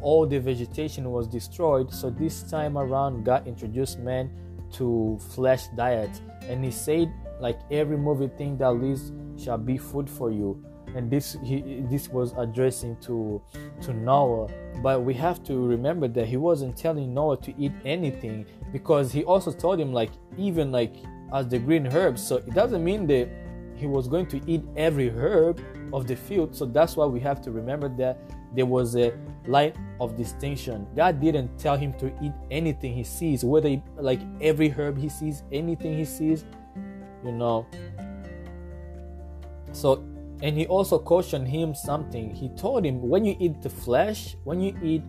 [0.00, 1.92] all the vegetation was destroyed.
[1.92, 4.30] So this time around, God introduced man
[4.74, 10.08] to flesh diet, and He said, like every moving thing that lives shall be food
[10.08, 13.42] for you and this he this was addressing to
[13.82, 14.48] to Noah.
[14.82, 19.24] But we have to remember that he wasn't telling Noah to eat anything because he
[19.24, 20.94] also told him like even like
[21.34, 23.28] as the green herbs so it doesn't mean that
[23.74, 25.60] he was going to eat every herb
[25.92, 26.54] of the field.
[26.54, 28.18] So that's why we have to remember that
[28.54, 29.12] there was a
[29.46, 30.86] line of distinction.
[30.96, 35.08] God didn't tell him to eat anything he sees whether he, like every herb he
[35.10, 36.46] sees anything he sees
[37.26, 37.66] you know.
[39.72, 40.02] So
[40.42, 42.34] and he also cautioned him something.
[42.34, 45.02] He told him, When you eat the flesh, when you eat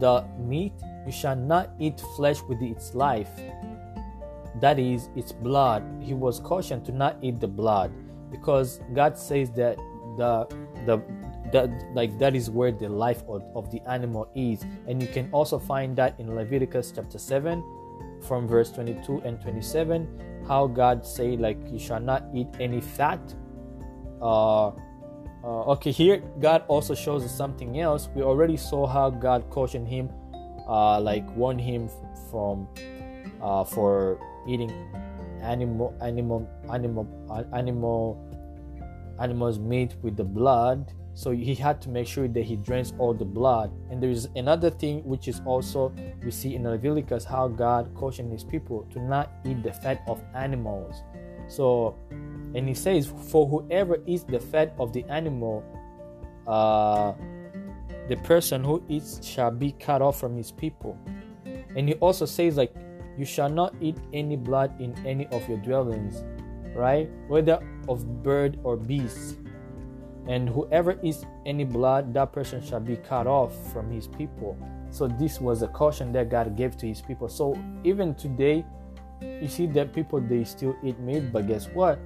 [0.00, 0.72] the meat,
[1.06, 3.30] you shall not eat flesh with its life.
[4.60, 5.82] That is, its blood.
[6.00, 7.92] He was cautioned to not eat the blood
[8.30, 9.76] because God says that
[10.16, 10.46] the
[10.86, 11.02] the
[11.52, 15.28] that like that is where the life of, of the animal is and you can
[15.30, 17.62] also find that in leviticus chapter 7
[18.26, 23.20] from verse 22 and 27 how god say like you shall not eat any fat
[24.24, 24.68] uh,
[25.44, 28.08] uh, okay, here God also shows us something else.
[28.14, 30.08] We already saw how God cautioned him,
[30.66, 31.90] uh, like warned him
[32.30, 32.66] from
[33.42, 34.72] uh, for eating
[35.42, 37.06] animal, animal, animal,
[37.52, 38.16] animal,
[39.20, 40.90] animals meat with the blood.
[41.14, 44.28] so he had to make sure that he drains all the blood and there is
[44.34, 49.00] another thing which is also we see in leviticus how god cautioned his people to
[49.00, 51.02] not eat the fat of animals
[51.46, 51.96] so
[52.54, 55.64] and he says for whoever eats the fat of the animal
[56.46, 57.12] uh
[58.08, 60.98] the person who eats shall be cut off from his people
[61.76, 62.74] and he also says like
[63.16, 66.24] you shall not eat any blood in any of your dwellings
[66.74, 69.36] right whether of bird or beast
[70.26, 74.56] and whoever eats any blood, that person shall be cut off from his people.
[74.90, 77.28] So this was a caution that God gave to his people.
[77.28, 78.64] So even today,
[79.20, 81.98] you see that people they still eat meat, but guess what?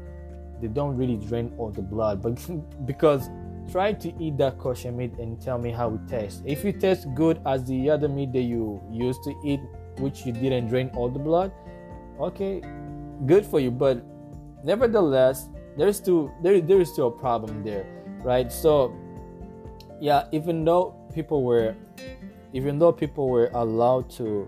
[0.60, 2.22] They don't really drain all the blood.
[2.22, 2.38] But
[2.86, 3.30] because
[3.70, 6.42] try to eat that kosher meat and tell me how it tastes.
[6.44, 9.60] If it tastes good as the other meat that you used to eat,
[9.98, 11.52] which you didn't drain all the blood,
[12.18, 12.62] okay,
[13.26, 13.70] good for you.
[13.70, 14.02] But
[14.64, 17.86] nevertheless, there's still there there is still a problem there
[18.24, 18.92] right so
[20.00, 21.74] yeah even though people were
[22.52, 24.46] even though people were allowed to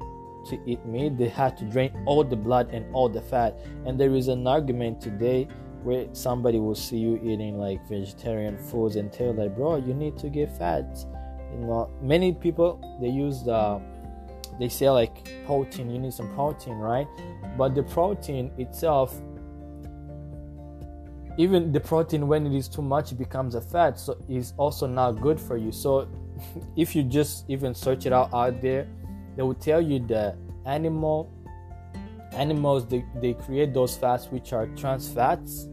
[0.49, 3.99] to eat meat they had to drain all the blood and all the fat and
[3.99, 5.47] there is an argument today
[5.83, 10.17] where somebody will see you eating like vegetarian foods and tell like bro you need
[10.19, 11.05] to get fat.
[11.53, 13.81] You know many people they use the
[14.59, 17.07] they say like protein you need some protein right?
[17.57, 19.21] But the protein itself
[21.39, 24.87] even the protein when it is too much it becomes a fat so it's also
[24.87, 25.73] not good for you.
[25.73, 26.09] So
[26.77, 28.87] if you just even search it out out there
[29.37, 31.33] they will tell you that animal
[32.33, 35.67] animals they, they create those fats which are trans fats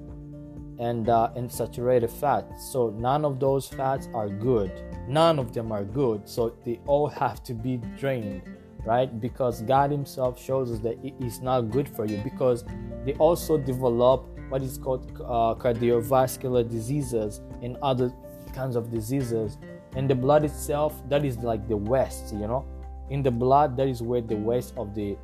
[0.79, 4.71] and uh, and saturated fats so none of those fats are good
[5.07, 8.41] none of them are good so they all have to be drained
[8.85, 12.63] right because god himself shows us that it is not good for you because
[13.05, 18.13] they also develop what is called uh, cardiovascular diseases and other
[18.53, 19.57] kinds of diseases.
[19.95, 22.65] And the blood itself, that is like the waste, you know.
[23.09, 25.17] In the blood, that is where the waste of the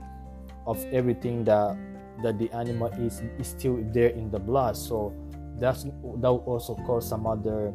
[0.66, 1.78] of everything that
[2.22, 4.78] that the animal is is still there in the blood.
[4.78, 5.14] So
[5.64, 7.74] that's that will also cause some other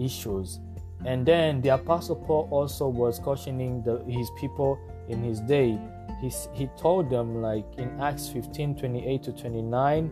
[0.00, 0.58] issues.
[1.04, 4.78] And then the apostle Paul also was cautioning the, his people
[5.08, 5.78] in his day.
[6.20, 10.10] He, he told them like in Acts 15 28 to 29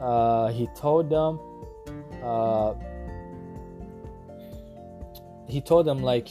[0.00, 1.38] uh, he told them
[2.22, 2.74] uh,
[5.46, 6.28] he told them like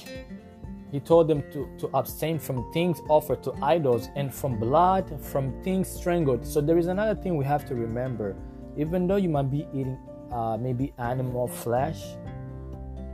[0.91, 5.51] he told them to, to abstain from things offered to idols and from blood from
[5.63, 8.35] things strangled so there is another thing we have to remember
[8.77, 9.97] even though you might be eating
[10.31, 12.03] uh, maybe animal flesh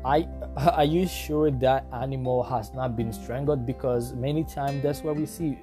[0.06, 5.15] I, are you sure that animal has not been strangled because many times that's what
[5.15, 5.58] we see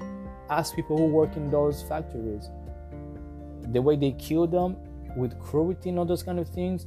[0.50, 2.50] as people who work in those factories
[3.72, 4.76] the way they kill them
[5.16, 6.86] with cruelty and all those kind of things,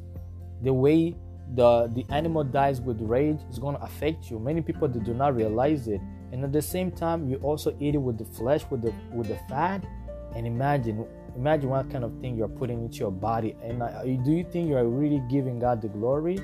[0.62, 1.16] the way
[1.56, 4.40] the the animal dies with rage is going to affect you.
[4.40, 6.00] Many people they do not realize it,
[6.32, 9.28] and at the same time, you also eat it with the flesh, with the with
[9.28, 9.84] the fat.
[10.36, 11.06] And imagine,
[11.40, 13.56] imagine what kind of thing you're putting into your body.
[13.64, 16.38] And uh, do you think you are really giving God the glory?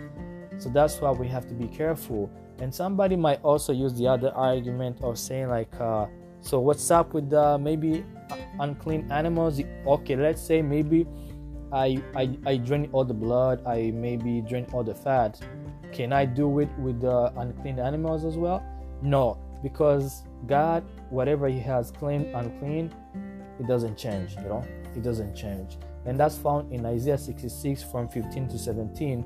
[0.58, 2.32] So that's why we have to be careful.
[2.60, 6.06] And somebody might also use the other argument of saying like, uh,
[6.40, 8.06] so what's up with uh, maybe
[8.60, 9.60] unclean animals?
[9.86, 11.06] Okay, let's say maybe
[11.74, 15.42] I, I I drain all the blood, I maybe drain all the fat.
[15.92, 18.64] Can I do it with the unclean animals as well?
[19.02, 22.94] No, because God, whatever He has clean, unclean,
[23.60, 24.64] it doesn't change, you know,
[24.96, 25.78] it doesn't change.
[26.06, 29.26] And that's found in Isaiah 66 from 15 to 17.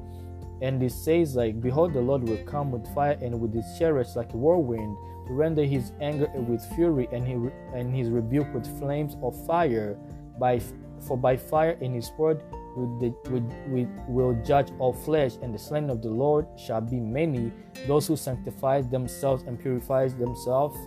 [0.62, 4.15] And it says, like, Behold, the Lord will come with fire and with his chariots
[4.15, 7.34] like a whirlwind, to render his anger with fury and, he,
[7.77, 9.97] and his rebuke with flames of fire.
[10.39, 10.62] By
[11.08, 12.43] for by fire in his word
[12.75, 13.13] we,
[13.69, 17.51] we, will judge all flesh, and the slain of the Lord shall be many.
[17.88, 20.77] Those who sanctify themselves and purify themselves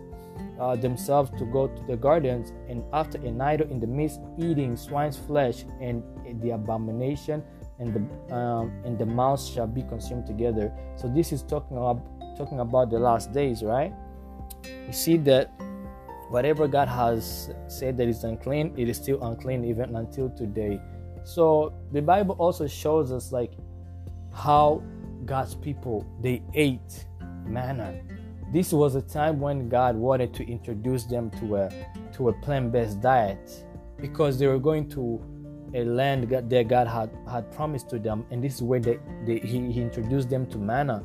[0.61, 4.77] uh, themselves to go to the gardens, and after a night in the midst, eating
[4.77, 6.03] swine's flesh and
[6.41, 7.43] the abomination,
[7.79, 10.73] and the um, and the mouse shall be consumed together.
[10.97, 12.01] So this is talking about
[12.37, 13.93] talking about the last days, right?
[14.65, 15.51] You see that
[16.31, 20.81] whatever God has said that is unclean, it is still unclean even until today.
[21.25, 23.53] So the Bible also shows us like
[24.33, 24.83] how
[25.25, 27.07] God's people they ate
[27.45, 28.01] manna.
[28.53, 31.71] This was a time when God wanted to introduce them to a
[32.17, 33.65] to a plant-based diet
[33.99, 35.19] because they were going to
[35.75, 39.39] a land that God had, had promised to them, and this is where they, they
[39.39, 41.03] he, he introduced them to manna.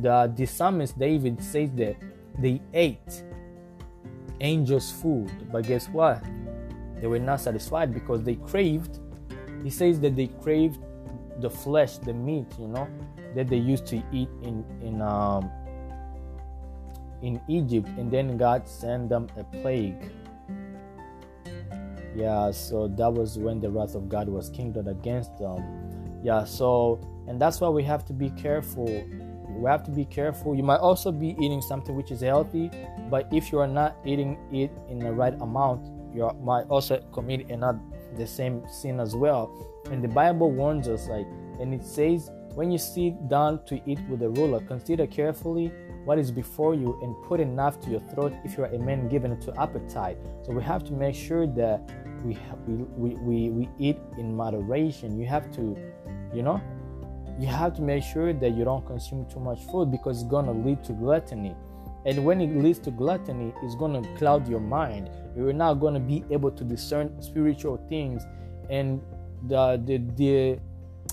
[0.00, 1.96] The, the psalmist David says that
[2.38, 3.24] they ate
[4.40, 5.30] angels' food.
[5.52, 6.24] But guess what?
[7.00, 9.00] They were not satisfied because they craved.
[9.62, 10.80] He says that they craved
[11.40, 12.88] the flesh, the meat, you know,
[13.34, 15.50] that they used to eat in in um
[17.22, 20.10] in Egypt, and then God sent them a plague.
[22.14, 26.20] Yeah, so that was when the wrath of God was kindled against them.
[26.22, 26.98] Yeah, so
[27.28, 28.86] and that's why we have to be careful.
[29.48, 30.54] We have to be careful.
[30.54, 32.70] You might also be eating something which is healthy,
[33.10, 37.50] but if you are not eating it in the right amount, you might also commit
[37.50, 37.80] another
[38.16, 39.52] the same sin as well.
[39.90, 41.26] And the Bible warns us, like,
[41.60, 45.70] and it says, when you sit down to eat with a ruler, consider carefully
[46.06, 49.08] what is before you and put enough to your throat if you are a man
[49.08, 50.16] given to appetite.
[50.42, 51.92] So we have to make sure that
[52.24, 52.38] we
[52.96, 55.20] we, we, we eat in moderation.
[55.20, 55.76] You have to,
[56.32, 56.58] you know,
[57.38, 60.52] you have to make sure that you don't consume too much food because it's gonna
[60.52, 61.54] lead to gluttony.
[62.06, 65.10] And when it leads to gluttony, it's gonna cloud your mind.
[65.36, 68.22] You're not gonna be able to discern spiritual things.
[68.70, 69.02] And
[69.46, 70.58] the the the,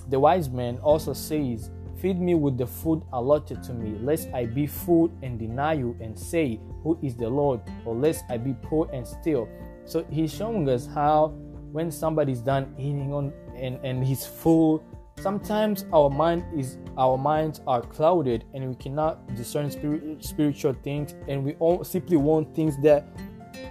[0.09, 4.45] the wise man also says, Feed me with the food allotted to me, lest I
[4.45, 7.61] be full and deny you and say, Who is the Lord?
[7.85, 9.47] or lest I be poor and steal.
[9.85, 11.29] So he's showing us how
[11.71, 14.83] when somebody's done eating on and, and he's full
[15.19, 21.15] sometimes our mind is our minds are clouded and we cannot discern spirit, spiritual things
[21.27, 23.07] and we all simply want things that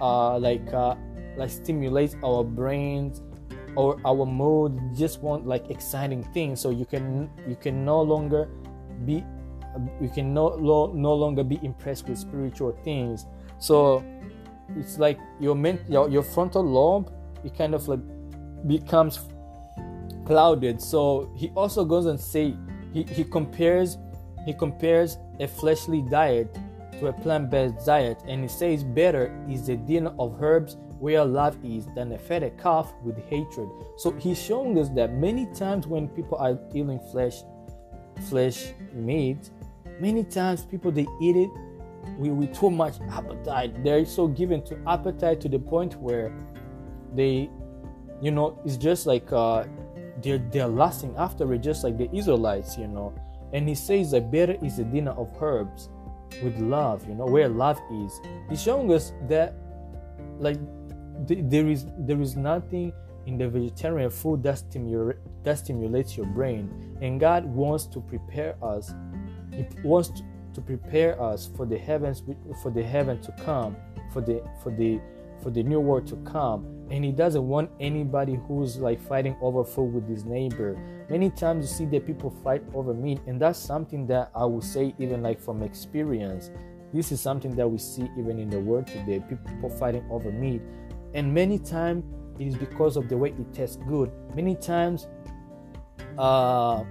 [0.01, 0.95] uh like uh
[1.37, 3.21] like stimulates our brains
[3.75, 6.61] or our mood just want like exciting things.
[6.61, 8.49] So you can you can no longer
[9.05, 9.23] be
[9.99, 10.55] you can no,
[10.93, 13.25] no longer be impressed with spiritual things.
[13.59, 14.03] So
[14.75, 17.11] it's like your ment your, your frontal lobe
[17.43, 17.99] it kind of like
[18.67, 19.19] becomes
[20.25, 20.81] clouded.
[20.81, 22.55] So he also goes and say
[22.93, 23.97] he, he compares
[24.45, 26.53] he compares a fleshly diet
[26.99, 28.21] to a plant-based diet.
[28.27, 32.43] And he says better is a dinner of herbs where love is than a fed
[32.43, 33.69] a calf with hatred.
[33.97, 37.43] So he's showing us that many times when people are eating flesh
[38.29, 39.49] flesh meat,
[39.99, 41.49] many times people they eat it
[42.17, 43.83] with, with too much appetite.
[43.83, 46.33] They're so given to appetite to the point where
[47.13, 47.49] they
[48.21, 49.65] you know it's just like uh
[50.21, 53.13] they're they're lasting after it just like the israelites you know
[53.51, 55.89] and he says that better is a dinner of herbs
[56.41, 59.53] with love you know where love is he's showing us that
[60.39, 60.57] like
[61.27, 62.93] there is there is nothing
[63.25, 66.97] in the vegetarian food that stimulate that stimulates your brain.
[67.01, 68.93] And god wants to prepare us
[69.51, 70.23] he wants to,
[70.55, 72.23] to prepare us for the heavens
[72.61, 73.75] for the heaven to come
[74.11, 74.99] for the for the
[75.41, 76.65] for the new world to come.
[76.89, 80.77] And he doesn't want anybody who's like fighting over food with his neighbor.
[81.09, 84.63] Many times you see that people fight over meat and that's something that i would
[84.63, 86.51] say even like from experience.
[86.93, 90.61] This is something that we see even in the world today people fighting over meat
[91.13, 92.03] and many times
[92.39, 95.07] it is because of the way it tastes good many times
[96.17, 96.83] uh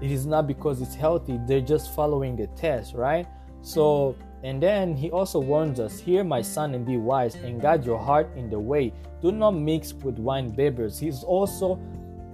[0.00, 3.26] it is not because it's healthy they're just following the test right
[3.62, 7.84] so and then he also warns us, Hear my son and be wise, and guide
[7.84, 8.92] your heart in the way.
[9.20, 10.98] Do not mix with wine bibbers.
[10.98, 11.80] He's also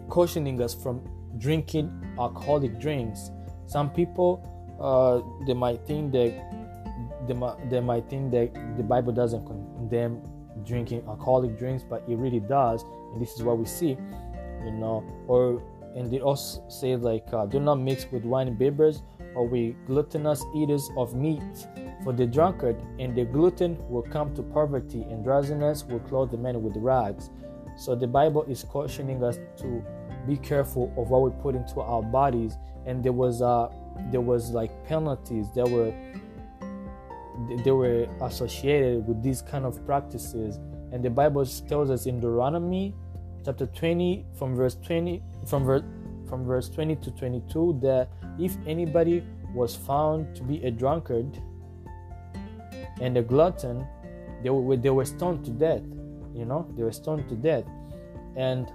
[0.09, 1.03] cautioning us from
[1.39, 3.31] drinking alcoholic drinks.
[3.67, 4.45] Some people
[4.81, 6.35] uh, they might think that
[7.27, 7.35] they
[7.71, 10.21] they might think that the Bible doesn't condemn
[10.65, 13.97] drinking alcoholic drinks, but it really does, and this is what we see,
[14.65, 15.05] you know.
[15.27, 15.63] Or
[15.95, 19.03] and they also say like, uh, do not mix with wine bibbers
[19.35, 21.43] or with gluttonous eaters of meat
[22.03, 26.37] for the drunkard and the glutton will come to poverty, and drowsiness will clothe the
[26.37, 27.31] man with rags.
[27.77, 29.85] So the Bible is cautioning us to
[30.27, 32.57] be careful of what we put into our bodies.
[32.87, 33.69] And there was uh
[34.11, 35.93] there was like penalties that were
[37.65, 40.59] they were associated with these kind of practices.
[40.93, 42.95] And the Bible tells us in Deuteronomy
[43.45, 45.83] chapter 20 from verse 20 from verse
[46.29, 48.09] from verse 20 to 22 that
[48.39, 49.23] if anybody
[49.55, 51.39] was found to be a drunkard
[53.01, 53.87] and a glutton
[54.43, 55.83] they were they were stoned to death
[56.35, 57.65] you know they were stoned to death
[58.37, 58.73] and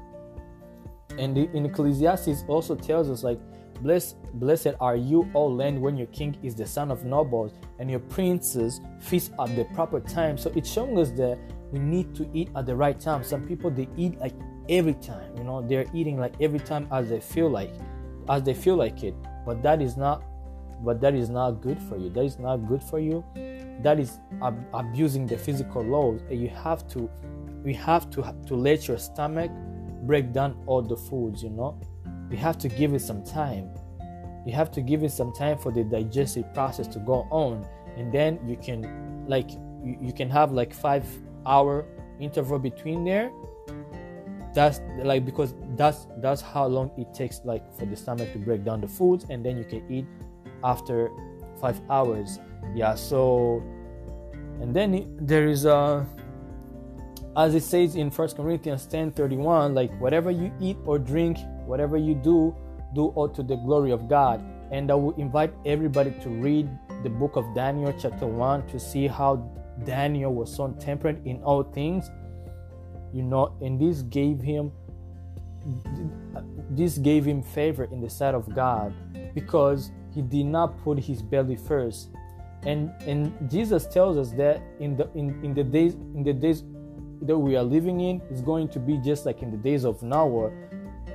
[1.18, 3.40] and the, in ecclesiastes also tells us like
[3.82, 7.90] blessed blessed are you O land when your king is the son of nobles and
[7.90, 10.38] your princes feast at the proper time.
[10.38, 11.38] So it's showing us that
[11.72, 13.24] we need to eat at the right time.
[13.24, 14.36] Some people they eat like
[14.68, 15.66] every time you know?
[15.68, 17.72] They're eating like every time as they feel like
[18.30, 19.16] as they feel like it.
[19.46, 20.24] But that is not
[20.84, 22.10] but that is not good for you.
[22.10, 23.24] That is not good for you.
[23.84, 26.22] That is ab- abusing the physical laws.
[26.30, 27.10] And you have to
[27.64, 29.52] we have to to let your stomach
[30.04, 31.80] break down all the foods you know
[32.30, 33.70] you have to give it some time.
[34.46, 37.66] You have to give it some time for the digestive process to go on
[37.98, 39.52] and then you can like
[39.84, 41.06] you, you can have like five
[41.46, 41.86] hour
[42.20, 43.32] interval between there.
[44.54, 48.64] That's like because that's that's how long it takes like for the stomach to break
[48.64, 50.06] down the foods and then you can eat
[50.64, 51.10] after
[51.60, 52.40] five hours.
[52.76, 53.64] Yeah so
[54.62, 56.06] and then there is a
[57.38, 61.38] as it says in First Corinthians 10 31, like whatever you eat or drink,
[61.70, 62.56] whatever you do,
[62.96, 64.44] do all to the glory of God.
[64.72, 66.68] And I will invite everybody to read
[67.04, 69.38] the book of Daniel, chapter 1, to see how
[69.86, 72.10] Daniel was so temperate in all things.
[73.14, 74.72] You know, and this gave him
[76.72, 78.94] this gave him favor in the sight of God
[79.36, 82.10] because he did not put his belly first.
[82.64, 86.64] And and Jesus tells us that in the in, in the days in the days
[87.22, 90.02] that we are living in is going to be just like in the days of
[90.04, 90.52] Noah.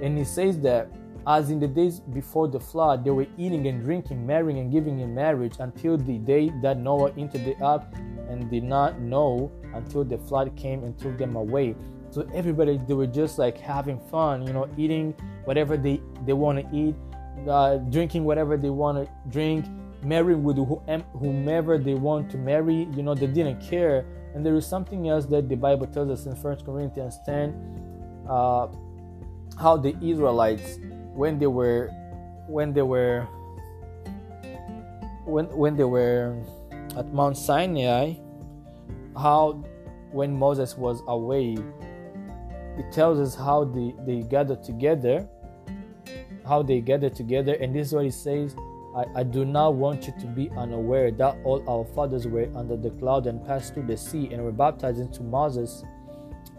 [0.05, 0.91] And he says that
[1.27, 5.01] as in the days before the flood, they were eating and drinking, marrying and giving
[5.01, 7.83] in marriage until the day that Noah entered the ark
[8.29, 11.75] and did not know until the flood came and took them away.
[12.11, 15.15] So everybody, they were just like having fun, you know, eating
[15.47, 16.95] whatever they, they want to eat,
[17.49, 19.65] uh, drinking whatever they want to drink,
[20.03, 20.59] marrying with
[21.19, 22.87] whomever they want to marry.
[22.95, 26.27] You know, they didn't care and there is something else that the Bible tells us
[26.27, 28.67] in First Corinthians 10 uh,
[29.59, 30.79] how the Israelites,
[31.15, 31.91] when they were,
[32.47, 33.27] when they were,
[35.25, 36.37] when, when they were
[36.97, 38.15] at Mount Sinai,
[39.17, 39.65] how
[40.13, 41.57] when Moses was away,
[42.79, 45.29] it tells us how they, they gathered together,
[46.47, 48.57] how they gathered together, and this is what it says
[48.95, 52.77] I, I do not want you to be unaware that all our fathers were under
[52.77, 55.83] the cloud and passed through the sea and were baptized into Moses.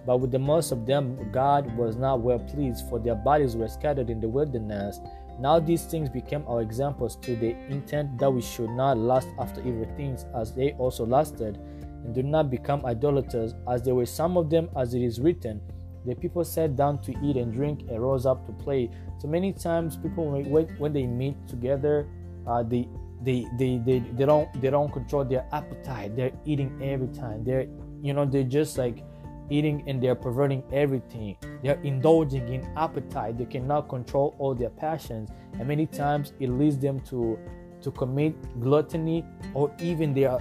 [0.05, 3.67] But with the most of them, God was not well pleased, for their bodies were
[3.67, 4.99] scattered in the wilderness.
[5.39, 9.61] Now these things became our examples to the intent that we should not lust after
[9.61, 14.37] evil things as they also lusted, and do not become idolaters, as there were some
[14.37, 15.59] of them, as it is written.
[16.05, 18.91] The people sat down to eat and drink and rose up to play.
[19.17, 20.29] So many times, people
[20.77, 22.07] when they meet together,
[22.47, 22.87] uh, they,
[23.23, 26.15] they, they, they, they don't they don't control their appetite.
[26.15, 27.43] They're eating every time.
[27.43, 27.65] They're
[28.03, 29.03] you know they're just like
[29.49, 31.37] eating and they're perverting everything.
[31.63, 33.37] They're indulging in appetite.
[33.37, 35.29] They cannot control all their passions,
[35.59, 37.37] and many times it leads them to
[37.81, 39.23] to commit gluttony
[39.53, 40.37] or even their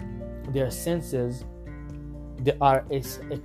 [0.51, 1.45] their senses
[2.41, 2.85] they are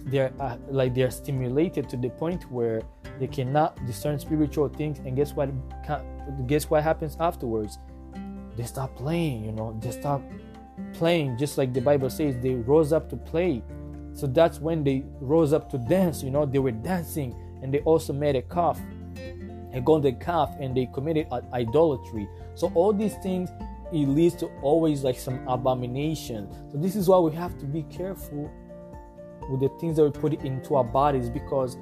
[0.06, 2.82] they're uh, like they're stimulated to the point where
[3.20, 5.50] they cannot discern spiritual things and guess what
[6.48, 7.78] guess what happens afterwards
[8.60, 10.30] they stopped playing, you know, they stopped
[10.92, 13.64] playing just like the Bible says they rose up to play.
[14.14, 17.80] So that's when they rose up to dance, you know, they were dancing and they
[17.80, 18.80] also made a calf,
[19.74, 22.28] a golden calf, and they committed idolatry.
[22.56, 23.50] So all these things
[23.92, 26.48] it leads to always like some abomination.
[26.72, 28.52] So this is why we have to be careful
[29.50, 31.78] with the things that we put into our bodies because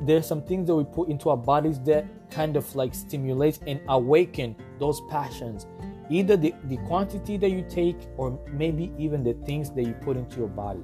[0.00, 3.80] there's some things that we put into our bodies that kind of like stimulate and
[3.88, 5.66] awaken those passions
[6.10, 10.16] either the, the quantity that you take or maybe even the things that you put
[10.16, 10.82] into your body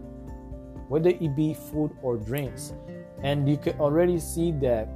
[0.93, 2.75] whether it be food or drinks.
[3.23, 4.91] And you can already see that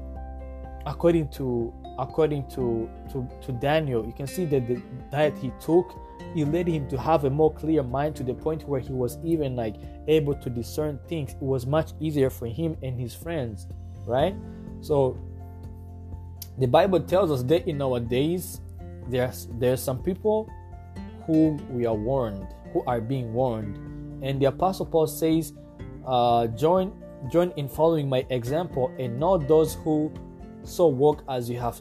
[0.84, 4.76] according to according to, to to daniel you can see that the
[5.10, 5.96] diet he took
[6.34, 9.16] it led him to have a more clear mind to the point where he was
[9.24, 9.76] even like
[10.06, 11.30] able to discern things.
[11.32, 13.66] It was much easier for him and his friends
[14.04, 14.34] right?
[14.82, 15.16] So
[16.58, 18.60] the bible tells us that in our days
[19.08, 20.50] there's there's some people
[21.26, 23.76] whom we are warned, who are being warned,
[24.22, 25.52] and the apostle Paul says,
[26.06, 26.92] uh, "Join
[27.30, 30.12] join in following my example, and not those who
[30.62, 31.80] so walk as you have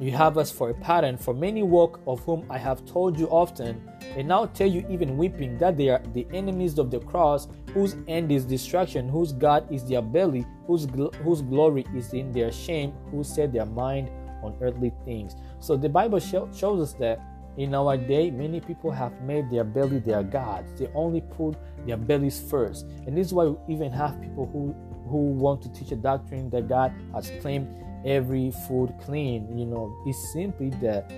[0.00, 1.16] you have us for a pattern.
[1.16, 5.16] For many walk of whom I have told you often, and now tell you even
[5.16, 9.70] weeping that they are the enemies of the cross, whose end is destruction, whose God
[9.72, 14.10] is their belly, whose gl- whose glory is in their shame, who set their mind
[14.42, 17.20] on earthly things." So the Bible show, shows us that
[17.56, 20.64] in our day, many people have made their belly their God.
[20.76, 22.86] They only put their bellies first.
[23.06, 24.74] And this is why we even have people who,
[25.08, 27.68] who want to teach a doctrine that God has claimed
[28.04, 29.56] every food clean.
[29.56, 31.08] You know, it's simply that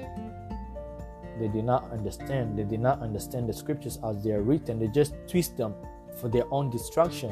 [1.41, 2.59] they did not understand.
[2.59, 4.79] They did not understand the scriptures as they are written.
[4.79, 5.75] They just twist them
[6.21, 7.31] for their own destruction.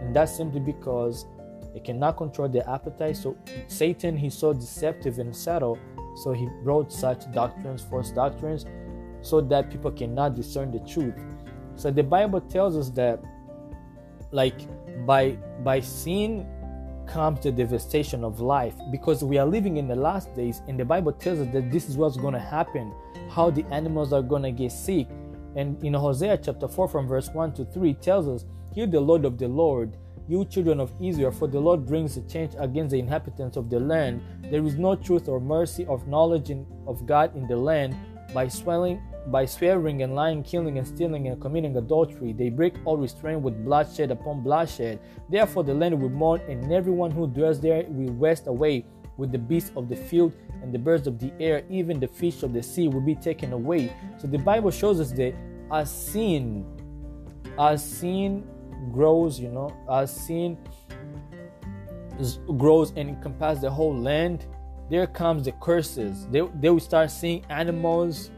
[0.00, 1.24] And that's simply because
[1.72, 3.16] they cannot control their appetite.
[3.16, 3.36] So
[3.68, 5.78] Satan, he's so deceptive and subtle
[6.22, 8.66] so he brought such doctrines, false doctrines,
[9.20, 11.14] so that people cannot discern the truth.
[11.76, 13.22] So the Bible tells us that
[14.30, 14.58] like
[15.06, 16.46] by by sin
[17.06, 20.84] comes the devastation of life because we are living in the last days and the
[20.84, 22.92] Bible tells us that this is what's going to happen,
[23.30, 25.08] how the animals are going to get sick.
[25.56, 28.44] And in Hosea chapter 4 from verse 1 to 3 tells us,
[28.74, 29.96] Hear the Lord of the Lord,
[30.28, 33.80] you children of Israel, for the Lord brings a change against the inhabitants of the
[33.80, 34.22] land.
[34.50, 37.96] There is no truth or mercy of knowledge in, of God in the land.
[38.34, 42.98] By swelling, by swearing and lying, killing and stealing and committing adultery, they break all
[42.98, 45.00] restraint with bloodshed upon bloodshed.
[45.30, 48.84] Therefore, the land will mourn, and everyone who dwells there will waste away.
[49.16, 52.42] With the beasts of the field and the birds of the air, even the fish
[52.42, 53.92] of the sea will be taken away.
[54.18, 55.34] So the Bible shows us that
[55.72, 56.64] as sin,
[57.58, 58.46] as sin
[58.92, 60.58] grows, you know, as sin
[62.56, 64.46] grows and encompasses the whole land,
[64.90, 66.26] there comes the curses.
[66.28, 68.30] They, they will start seeing animals,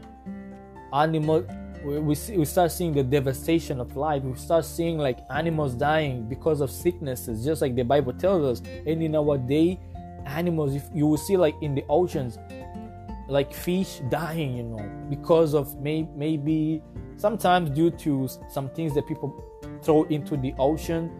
[0.93, 1.45] animal.
[1.83, 4.23] We, we, see, we start seeing the devastation of life.
[4.23, 8.67] We start seeing like animals dying because of sicknesses, just like the Bible tells us.
[8.85, 9.79] And in our day,
[10.25, 12.37] animals, if you will see like in the oceans,
[13.27, 16.81] like fish dying, you know, because of may, maybe
[17.15, 19.33] sometimes due to some things that people
[19.83, 21.11] throw into the ocean.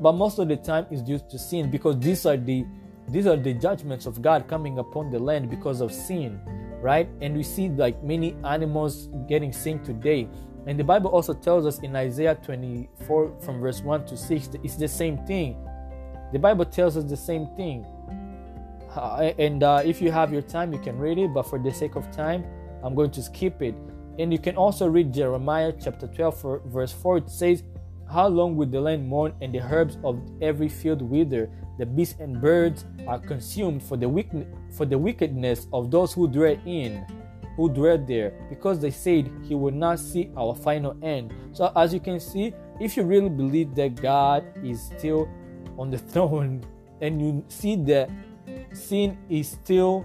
[0.00, 2.64] But most of the time it's due to sin because these are the
[3.08, 6.40] these are the judgments of god coming upon the land because of sin
[6.80, 7.08] right?
[7.20, 10.28] And we see like many animals getting sick today.
[10.66, 14.76] And the bible also tells us in isaiah 24 from verse 1 to 6 it's
[14.76, 15.56] the same thing.
[16.32, 17.86] The bible tells us the same thing.
[18.94, 21.70] Uh, and uh, if you have your time you can read it but for the
[21.70, 22.44] sake of time
[22.82, 23.74] i'm going to skip it
[24.20, 27.18] and you can also read Jeremiah chapter 12, verse 4.
[27.18, 27.62] It says,
[28.12, 31.50] How long will the land mourn and the herbs of every field wither?
[31.78, 34.46] The beasts and birds are consumed for the, wick-
[34.76, 37.06] for the wickedness of those who dwell in,
[37.56, 41.32] who dwell there, because they said he will not see our final end.
[41.52, 45.30] So, as you can see, if you really believe that God is still
[45.78, 46.62] on the throne
[47.00, 48.10] and you see that
[48.72, 50.04] sin is still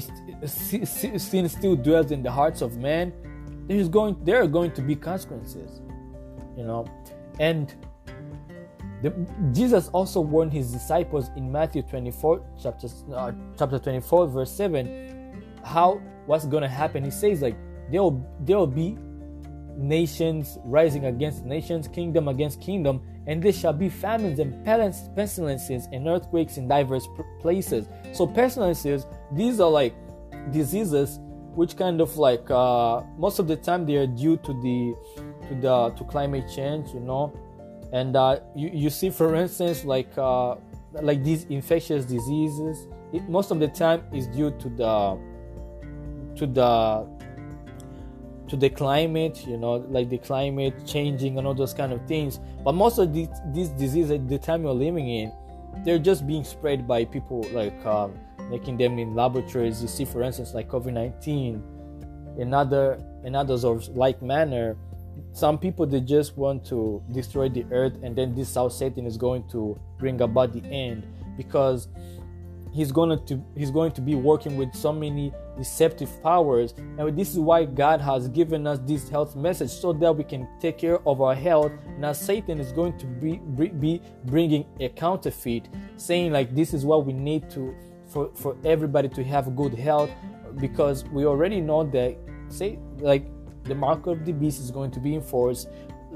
[0.00, 3.12] sin still dwells in the hearts of men,
[3.66, 5.80] there's going there are going to be consequences,
[6.56, 6.86] you know,
[7.38, 7.74] and
[9.02, 9.12] the,
[9.52, 16.00] Jesus also warned his disciples in Matthew 24 chapter uh, chapter 24 verse 7 how
[16.26, 17.04] what's going to happen.
[17.04, 17.56] He says like
[17.90, 18.96] there will there will be
[19.76, 26.06] nations rising against nations, kingdom against kingdom, and there shall be famines and pestilences and
[26.06, 27.08] earthquakes in diverse
[27.40, 27.86] places.
[28.12, 29.94] So pestilences, these are like
[30.50, 31.18] diseases
[31.54, 34.94] which kind of like uh, most of the time they are due to the
[35.48, 37.32] to the to climate change, you know,
[37.92, 40.56] and uh, you you see for instance like uh,
[41.00, 45.18] like these infectious diseases, it, most of the time is due to the
[46.36, 47.06] to the
[48.52, 52.38] to the climate, you know, like the climate changing and all those kind of things.
[52.62, 55.32] But most of these, these diseases at the time you're living in,
[55.86, 58.12] they're just being spread by people like um,
[58.50, 59.80] making them in laboratories.
[59.80, 61.64] You see, for instance, like COVID 19,
[62.36, 64.76] in other in others of like manner,
[65.32, 69.16] some people they just want to destroy the earth, and then this how Satan is
[69.16, 71.06] going to bring about the end
[71.38, 71.88] because
[72.72, 76.74] he's going to he's going to be working with so many deceptive powers.
[76.98, 80.48] And this is why god has given us this health message so that we can
[80.60, 81.72] take care of our health.
[81.98, 87.06] Now satan is going to be, be bringing a counterfeit saying like this is what
[87.06, 87.74] we need to
[88.06, 90.10] for, for everybody to have good health
[90.60, 92.16] because we already know that
[92.48, 93.26] say like
[93.64, 95.68] the mark of the beast is going to be enforced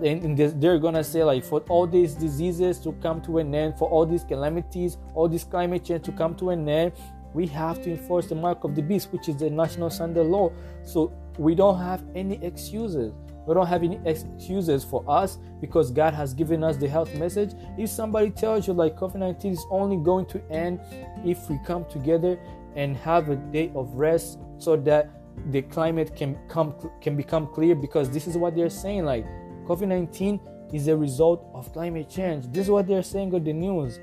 [0.04, 3.88] and they're gonna say like for all these diseases to come to an end for
[3.88, 6.92] all these calamities all this climate change to come to an end
[7.32, 10.50] we have to enforce the mark of the beast which is the national standard law
[10.84, 13.12] so we don't have any excuses
[13.46, 17.52] we don't have any excuses for us because God has given us the health message.
[17.78, 20.80] If somebody tells you like COVID 19 is only going to end
[21.24, 22.38] if we come together
[22.74, 25.10] and have a day of rest so that
[25.50, 29.26] the climate can come can become clear because this is what they're saying like
[29.66, 30.40] COVID 19
[30.72, 32.46] is a result of climate change.
[32.52, 34.00] This is what they're saying on the news.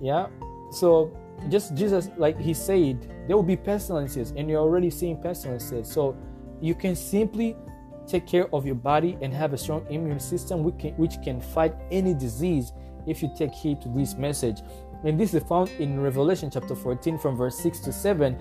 [0.00, 0.26] Yeah.
[0.70, 1.16] So
[1.48, 5.90] just Jesus, like he said, there will be pestilences, and you're already seeing pestilences.
[5.90, 6.16] So
[6.60, 7.56] you can simply
[8.06, 11.40] take care of your body and have a strong immune system which can, which can
[11.40, 12.72] fight any disease
[13.06, 14.60] if you take heed to this message.
[15.04, 18.36] And this is found in Revelation chapter 14 from verse 6 to 7.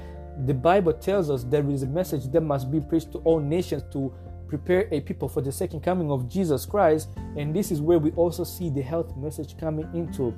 [0.45, 3.83] The Bible tells us there is a message that must be preached to all nations
[3.93, 4.13] to
[4.51, 7.09] prepare a people for the second coming of Jesus Christ.
[7.37, 10.35] And this is where we also see the health message coming into.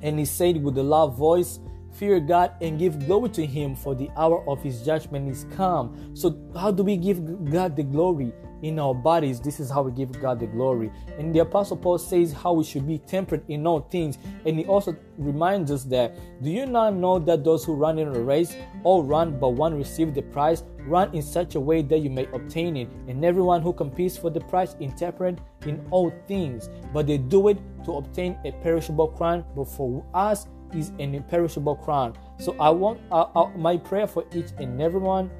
[0.00, 1.60] And he said with a loud voice,
[1.92, 6.14] Fear God and give glory to Him, for the hour of His judgment is come.
[6.14, 8.32] So, how do we give God the glory?
[8.62, 10.90] In our bodies, this is how we give God the glory.
[11.18, 14.18] And the Apostle Paul says how we should be temperate in all things.
[14.46, 18.08] And he also reminds us that do you not know that those who run in
[18.08, 20.62] a race all run, but one receive the prize?
[20.86, 22.88] Run in such a way that you may obtain it.
[23.08, 26.68] And everyone who competes for the prize is temperate in all things.
[26.92, 31.76] But they do it to obtain a perishable crown, but for us is an imperishable
[31.76, 32.16] crown.
[32.38, 35.30] So I want uh, uh, my prayer for each and everyone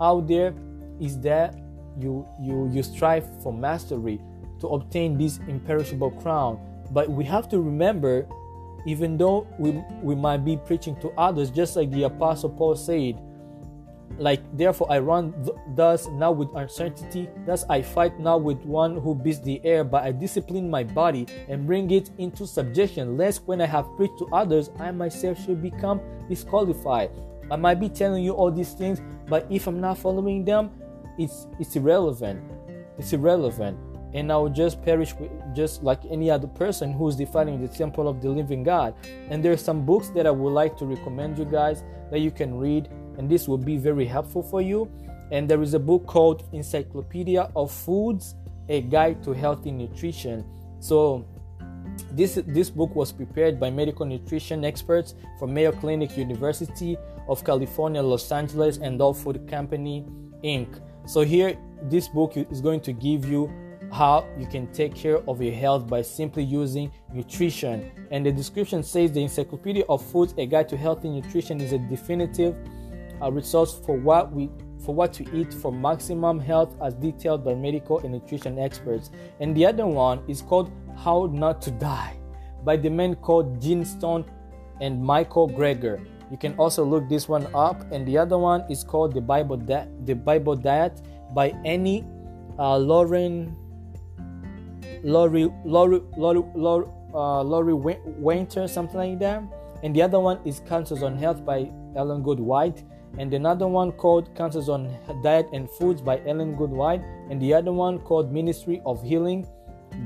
[0.00, 0.54] out there
[1.00, 1.58] is that
[1.98, 4.20] you you you strive for mastery
[4.60, 6.58] to obtain this imperishable crown.
[6.92, 8.26] But we have to remember
[8.86, 13.20] even though we we might be preaching to others just like the apostle paul said
[14.18, 18.96] like therefore i run th- thus now with uncertainty thus i fight now with one
[18.96, 23.42] who beats the air but i discipline my body and bring it into subjection lest
[23.46, 27.10] when i have preached to others i myself should become disqualified.
[27.48, 30.70] I might be telling you all these things but if i'm not following them
[31.18, 32.40] it's it's irrelevant
[32.98, 33.78] it's irrelevant
[34.16, 35.14] and I will just perish
[35.54, 38.94] just like any other person who's defiling the temple of the living God.
[39.28, 42.30] And there are some books that I would like to recommend you guys that you
[42.30, 42.88] can read,
[43.18, 44.90] and this will be very helpful for you.
[45.32, 48.36] And there is a book called Encyclopedia of Foods:
[48.68, 50.44] A Guide to Healthy Nutrition.
[50.80, 51.26] So
[52.12, 56.96] this this book was prepared by medical nutrition experts from Mayo Clinic University
[57.28, 60.06] of California, Los Angeles, and Dole Food Company
[60.44, 60.80] Inc.
[61.06, 63.50] So here, this book is going to give you
[63.92, 67.92] how you can take care of your health by simply using nutrition.
[68.10, 71.78] And the description says the Encyclopedia of Foods: A Guide to Healthy Nutrition is a
[71.78, 72.56] definitive
[73.22, 74.50] uh, resource for what we
[74.84, 79.10] for what to eat for maximum health as detailed by medical and nutrition experts.
[79.40, 82.18] And the other one is called How Not to Die
[82.64, 84.24] by the men called Gene Stone
[84.80, 86.04] and Michael Greger.
[86.30, 89.56] You can also look this one up, and the other one is called the Bible
[89.56, 91.00] Di- the Bible Diet
[91.32, 92.04] by Annie
[92.58, 93.54] uh, Lauren
[95.02, 99.42] Laurie Laurie Laurie Laurie, uh, Laurie Winter, something like that.
[99.82, 102.82] And the other one is Counsels on Health by Ellen Gould White.
[103.18, 104.90] And another one called Counsels on
[105.22, 107.02] Diet and Foods by Ellen Gould White.
[107.30, 109.46] And the other one called Ministry of Healing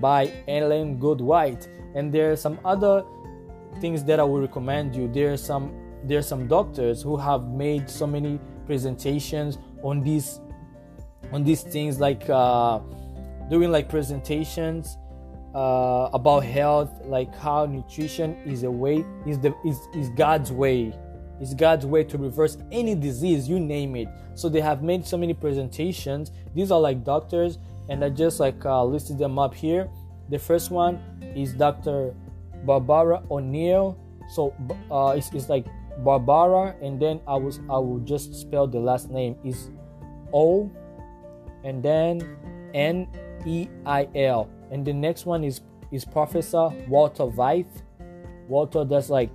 [0.00, 1.68] by Ellen Gould White.
[1.94, 3.04] And there are some other
[3.80, 5.08] things that I will recommend you.
[5.08, 5.72] There are some
[6.04, 10.40] there are some doctors who have made so many presentations on these
[11.32, 12.80] on these things like uh,
[13.48, 14.96] doing like presentations
[15.54, 20.94] uh, about health like how nutrition is a way is the is, is god's way.
[21.40, 24.08] Is god's way to reverse any disease you name it.
[24.34, 26.32] So they have made so many presentations.
[26.54, 29.88] These are like doctors and i just like uh, listed them up here.
[30.28, 31.00] The first one
[31.34, 32.14] is dr
[32.64, 33.98] barbara o'neill.
[34.28, 34.54] So
[34.90, 35.66] uh, it's, it's like
[36.04, 39.70] barbara and then i was i will just spell the last name is
[40.32, 40.70] o
[41.64, 42.20] and then
[42.74, 43.08] N
[43.44, 44.48] E I L.
[44.70, 45.60] And the next one is
[45.92, 47.82] is Professor Walter Veith.
[48.48, 49.30] Walter that's like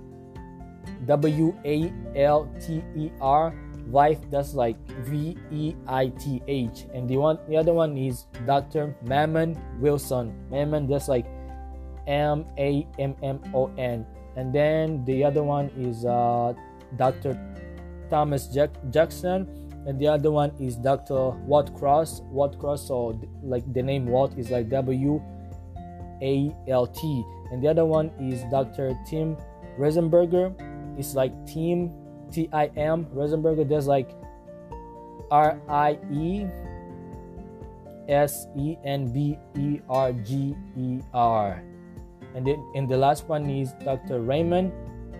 [1.06, 3.54] W A L T E R.
[3.90, 6.86] Veith that's like V E I T H.
[6.94, 8.96] And the one the other one is Dr.
[9.02, 10.34] Mammon Wilson.
[10.50, 11.26] Mammon that's like
[12.06, 14.06] M A M M O N.
[14.36, 16.52] And then the other one is uh,
[16.96, 17.38] Dr.
[18.10, 19.48] Thomas Jack- Jackson
[19.86, 21.30] and the other one is Dr.
[21.46, 22.20] Walt Cross.
[22.32, 25.22] Walt Cross, so like the name Walt is like W
[26.22, 28.98] A L T, and the other one is Dr.
[29.06, 29.36] Tim
[29.78, 30.52] Riesenberger.
[30.98, 31.92] It's like Tim
[32.32, 33.66] T I M Riesenberger.
[33.68, 34.10] There's like
[35.30, 36.46] R I E
[38.08, 41.62] S E N B E R G E R,
[42.36, 44.20] and then and the last one is Dr.
[44.20, 44.70] Raymond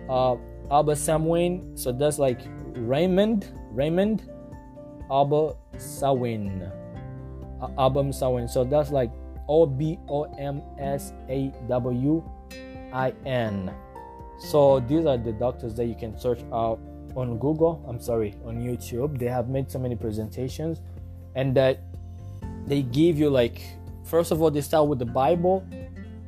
[0.07, 0.35] uh,
[0.69, 1.77] Obomsawin.
[1.77, 2.39] So that's like
[2.75, 4.29] Raymond Raymond
[5.11, 6.71] Abba Sawin.
[7.77, 8.47] Obomsawin.
[8.47, 9.11] So that's like
[9.49, 12.23] O B O M S A W
[12.93, 13.73] I N.
[14.37, 16.79] So these are the doctors that you can search out
[17.15, 17.83] on Google.
[17.87, 19.17] I'm sorry, on YouTube.
[19.17, 20.81] They have made so many presentations,
[21.33, 21.79] and that
[22.67, 23.61] they give you like
[24.03, 25.65] first of all they start with the Bible.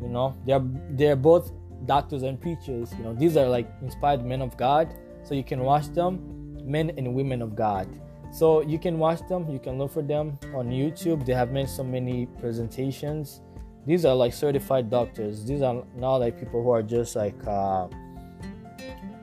[0.01, 1.51] You know, they're they're both
[1.85, 2.93] doctors and preachers.
[2.97, 4.93] You know, these are like inspired men of God.
[5.23, 7.87] So you can watch them, men and women of God.
[8.31, 11.25] So you can watch them, you can look for them on YouTube.
[11.25, 13.41] They have made so many presentations.
[13.85, 15.45] These are like certified doctors.
[15.45, 17.87] These are not like people who are just like, uh,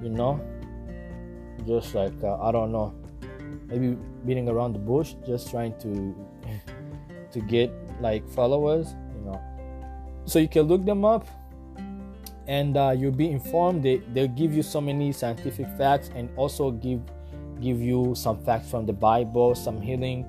[0.02, 0.40] you know,
[1.66, 2.94] just like, uh, I don't know,
[3.68, 6.14] maybe beating around the bush, just trying to
[7.32, 7.70] to get
[8.00, 8.94] like followers.
[10.26, 11.26] So you can look them up
[12.46, 13.82] and uh, you'll be informed.
[13.82, 17.00] They, they'll give you so many scientific facts and also give
[17.60, 20.26] give you some facts from the Bible, some healing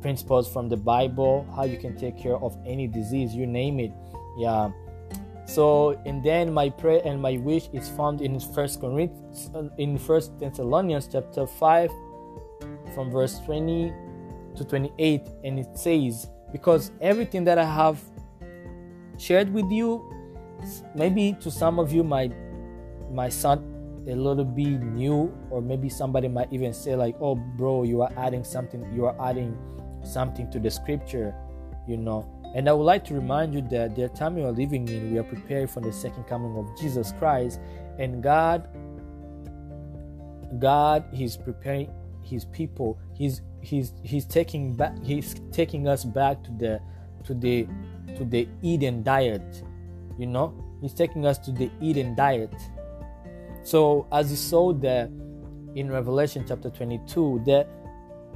[0.00, 3.92] principles from the Bible, how you can take care of any disease, you name it.
[4.38, 4.70] Yeah.
[5.44, 10.38] So and then my prayer and my wish is found in First Corinthians, in First
[10.38, 11.90] Thessalonians chapter five,
[12.94, 13.92] from verse twenty
[14.54, 18.00] to twenty-eight, and it says, "Because everything that I have
[19.20, 20.00] shared with you,
[20.94, 22.32] maybe to some of you might
[23.12, 23.60] might sound
[24.08, 28.12] a little bit new, or maybe somebody might even say like, "Oh, bro, you are
[28.16, 28.80] adding something.
[28.94, 29.52] You are adding
[30.02, 31.34] something to the scripture,"
[31.86, 34.88] you know and I would like to remind you that the time we are living
[34.88, 37.60] in, we are preparing for the second coming of Jesus Christ,
[37.98, 38.68] and God,
[40.58, 41.90] God, He's preparing
[42.22, 42.98] His people.
[43.14, 45.00] He's He's He's taking back.
[45.04, 46.80] He's taking us back to the
[47.24, 47.68] to the
[48.16, 49.62] to the Eden diet.
[50.18, 52.54] You know, He's taking us to the Eden diet.
[53.62, 55.10] So as you saw there
[55.74, 57.68] in Revelation chapter 22, that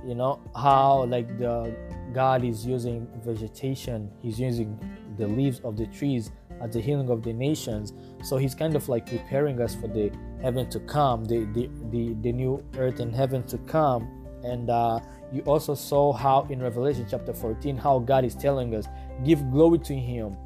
[0.07, 1.75] you know how like the
[2.13, 4.79] God is using vegetation, He's using
[5.19, 7.93] the leaves of the trees as the healing of the nations.
[8.23, 10.13] So He's kind of like preparing us for the
[10.43, 14.21] heaven to come, the the the, the new earth and heaven to come.
[14.45, 15.01] And uh,
[15.33, 18.87] you also saw how in Revelation chapter 14, how God is telling us,
[19.25, 20.37] give glory to Him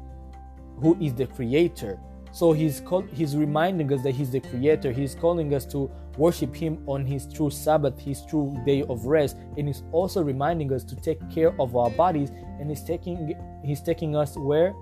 [0.81, 1.99] who is the creator.
[2.31, 4.91] So he's call, he's reminding us that he's the creator.
[4.91, 9.35] He's calling us to worship him on his true Sabbath, his true day of rest,
[9.57, 12.29] and he's also reminding us to take care of our bodies.
[12.59, 14.75] And he's taking he's taking us where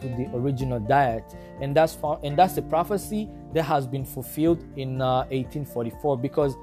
[0.00, 1.24] to the original diet,
[1.60, 6.54] and that's found, and that's the prophecy that has been fulfilled in uh, 1844 because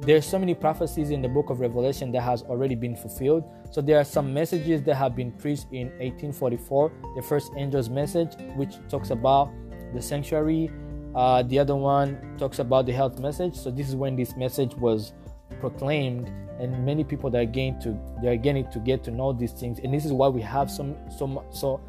[0.00, 3.44] there's so many prophecies in the book of revelation that has already been fulfilled.
[3.70, 8.34] So there are some messages that have been preached in 1844 the first angel's message
[8.54, 9.50] which talks about
[9.94, 10.70] the sanctuary.
[11.14, 13.56] Uh, the other one talks about the health message.
[13.56, 15.14] So this is when this message was
[15.60, 16.28] proclaimed
[16.60, 19.80] and many people that are getting to they're getting to get to know these things.
[19.80, 21.80] And this is why we have some some so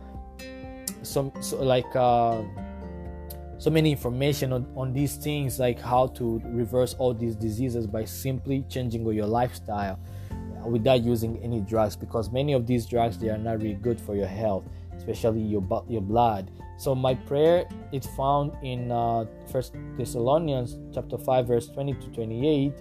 [1.04, 2.42] some so like uh
[3.60, 8.06] so many information on, on these things like how to reverse all these diseases by
[8.06, 10.00] simply changing your lifestyle
[10.66, 14.16] without using any drugs because many of these drugs they are not really good for
[14.16, 14.64] your health
[14.96, 16.52] especially your your blood.
[16.78, 22.74] So my prayer is found in uh, first thessalonians chapter 5 verse 20 to 28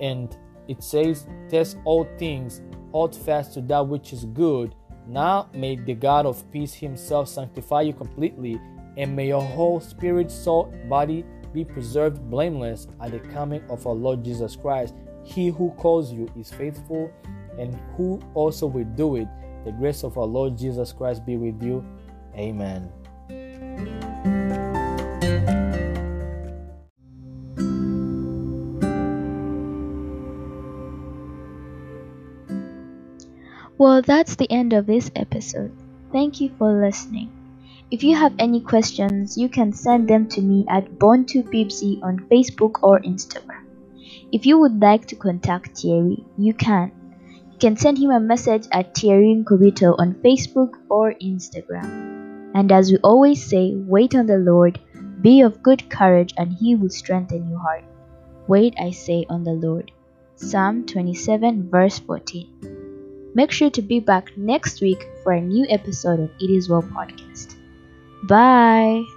[0.00, 0.36] and
[0.68, 4.74] it says test all things hold fast to that which is good.
[5.06, 8.60] Now may the god of peace himself sanctify you completely
[8.96, 13.94] and may your whole spirit, soul, body be preserved blameless at the coming of our
[13.94, 14.94] Lord Jesus Christ.
[15.24, 17.10] He who calls you is faithful,
[17.58, 19.28] and who also will do it.
[19.64, 21.84] The grace of our Lord Jesus Christ be with you.
[22.36, 22.90] Amen.
[33.76, 35.76] Well, that's the end of this episode.
[36.12, 37.43] Thank you for listening.
[37.94, 42.82] If you have any questions, you can send them to me at Born2Pipsy on Facebook
[42.82, 43.62] or Instagram.
[44.32, 46.90] If you would like to contact Thierry, you can.
[47.52, 52.50] You can send him a message at Thierry Nkobito on Facebook or Instagram.
[52.56, 54.80] And as we always say, wait on the Lord,
[55.20, 57.84] be of good courage, and he will strengthen your heart.
[58.48, 59.92] Wait, I say, on the Lord.
[60.34, 63.30] Psalm 27, verse 14.
[63.36, 66.82] Make sure to be back next week for a new episode of It Is Well
[66.82, 67.53] podcast.
[68.26, 69.13] Bye.